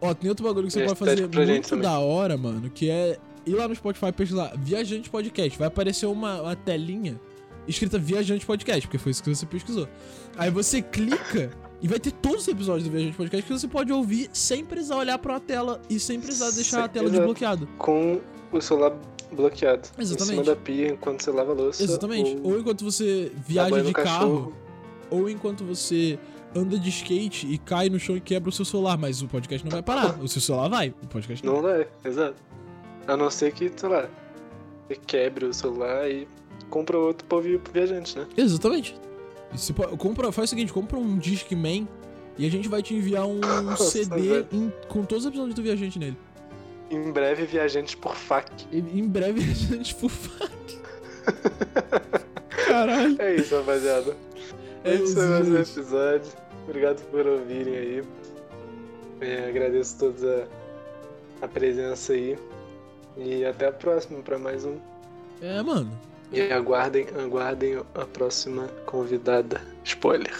[0.00, 1.82] Ó, tem outro bagulho que você é pode fazer pra muito também.
[1.82, 5.58] da hora, mano, que é ir lá no Spotify e pesquisar Viajante Podcast.
[5.58, 7.18] Vai aparecer uma, uma telinha
[7.66, 9.88] escrita Viajante Podcast, porque foi isso que você pesquisou.
[10.36, 11.50] Aí você clica
[11.80, 14.96] e vai ter todos os episódios do Viajante Podcast que você pode ouvir sem precisar
[14.96, 17.66] olhar pra uma tela e sem precisar deixar a tela desbloqueada.
[17.78, 18.20] Com
[18.52, 18.96] o celular
[19.32, 19.88] bloqueado.
[19.98, 20.32] Exatamente.
[20.40, 21.82] Em cima da pia enquanto você lava a louça.
[21.82, 22.36] Exatamente.
[22.42, 24.52] Ou, Ou enquanto você viaja de carro, cachorro.
[25.10, 26.18] ou enquanto você
[26.56, 29.64] anda de skate e cai no chão e quebra o seu celular, mas o podcast
[29.64, 30.18] não vai parar.
[30.20, 31.54] O seu celular vai, o podcast não.
[31.56, 32.36] Não vai, exato.
[33.06, 34.08] A não ser que, sei lá,
[34.88, 36.26] você quebre o celular e
[36.70, 38.26] compra outro pra ouvir pro viajante, né?
[38.36, 38.94] Exatamente.
[39.52, 41.88] E po- compra, faz o seguinte, compra um Discman
[42.36, 45.62] e a gente vai te enviar um Nossa, CD em- com todos os episódios do
[45.62, 46.16] Viajante nele.
[46.90, 48.50] Em breve, viajantes por fac.
[48.72, 50.10] E, em breve a gente for
[52.66, 53.20] Caralho.
[53.20, 54.16] É isso, rapaziada.
[54.84, 56.32] É Esse isso, foi mais um episódio.
[56.66, 58.04] Obrigado por ouvirem aí.
[59.20, 60.46] É, agradeço todos a,
[61.42, 62.38] a presença aí.
[63.16, 64.76] E até a próxima pra mais um.
[65.42, 65.90] É, mano.
[66.32, 69.60] E aguardem, aguardem a próxima convidada.
[69.84, 70.34] Spoiler.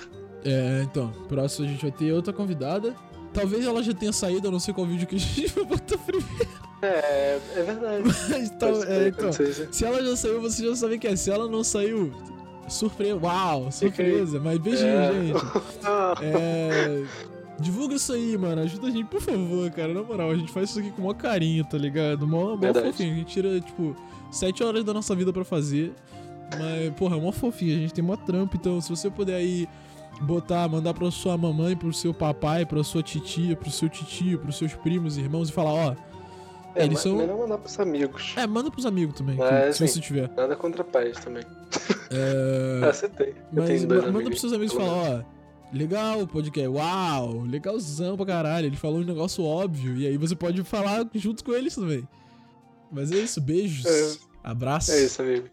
[0.44, 2.94] É, então, próximo a gente vai ter outra convidada.
[3.32, 5.98] Talvez ela já tenha saído, eu não sei qual vídeo que a gente vai botar
[5.98, 6.48] primeiro.
[6.82, 8.02] É, é verdade.
[8.04, 11.16] Mas, Pode é, então, se ela já saiu, você já sabe que é.
[11.16, 12.12] Se ela não saiu,
[12.68, 13.16] surpresa.
[13.16, 14.38] Uau, surpresa.
[14.38, 15.12] Mas beijinho, É.
[15.12, 15.40] gente.
[16.22, 17.04] É.
[17.60, 18.62] Divulga isso aí, mano.
[18.62, 19.92] Ajuda a gente, por favor, cara.
[19.92, 22.26] Na moral, a gente faz isso aqui com o maior carinho, tá ligado?
[22.26, 23.12] Mó, mó fofinho.
[23.14, 23.96] A gente tira, tipo,
[24.30, 25.92] sete horas da nossa vida pra fazer.
[26.58, 27.76] Mas, porra, é mó fofinho.
[27.76, 28.56] A gente tem mó trampo.
[28.56, 29.68] Então, se você puder aí
[30.22, 34.56] botar, mandar pra sua mamãe, pro seu papai, pra sua titia, pro seu titio, pros
[34.56, 35.94] seus primos, irmãos e falar, ó.
[36.74, 38.34] é, eles são- melhor mandar pros amigos.
[38.36, 40.30] É, manda pros amigos também, Mas, se assim, você tiver.
[40.36, 41.42] Nada contra pais também.
[42.10, 42.80] É.
[42.88, 43.28] Ah, você tem.
[43.28, 44.28] Eu Mas tenho dois ma- manda amigos.
[44.30, 44.92] pros seus amigos e fala,
[45.24, 45.38] ó.
[45.76, 48.66] Legal o podcast, uau, legalzão pra caralho.
[48.66, 49.96] Ele falou um negócio óbvio.
[49.98, 52.08] E aí você pode falar junto com eles também.
[52.90, 53.86] Mas é isso, beijos.
[53.86, 54.16] É.
[54.42, 54.94] Abraços.
[54.94, 55.48] É isso, amigo.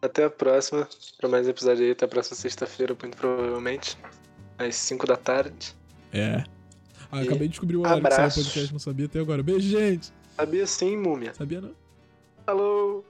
[0.00, 0.88] Até a próxima.
[1.18, 1.92] Pra mais episódio aí.
[1.92, 3.96] Até a próxima sexta-feira, muito provavelmente.
[4.58, 5.74] Às 5 da tarde.
[6.12, 6.44] É.
[7.10, 9.42] Ah, E acabei de descobrir o horário que saiu o podcast, não sabia até agora.
[9.42, 10.12] Beijo, gente.
[10.36, 11.34] Sabia sim, múmia.
[11.34, 11.74] Sabia não?
[12.46, 13.04] Falou!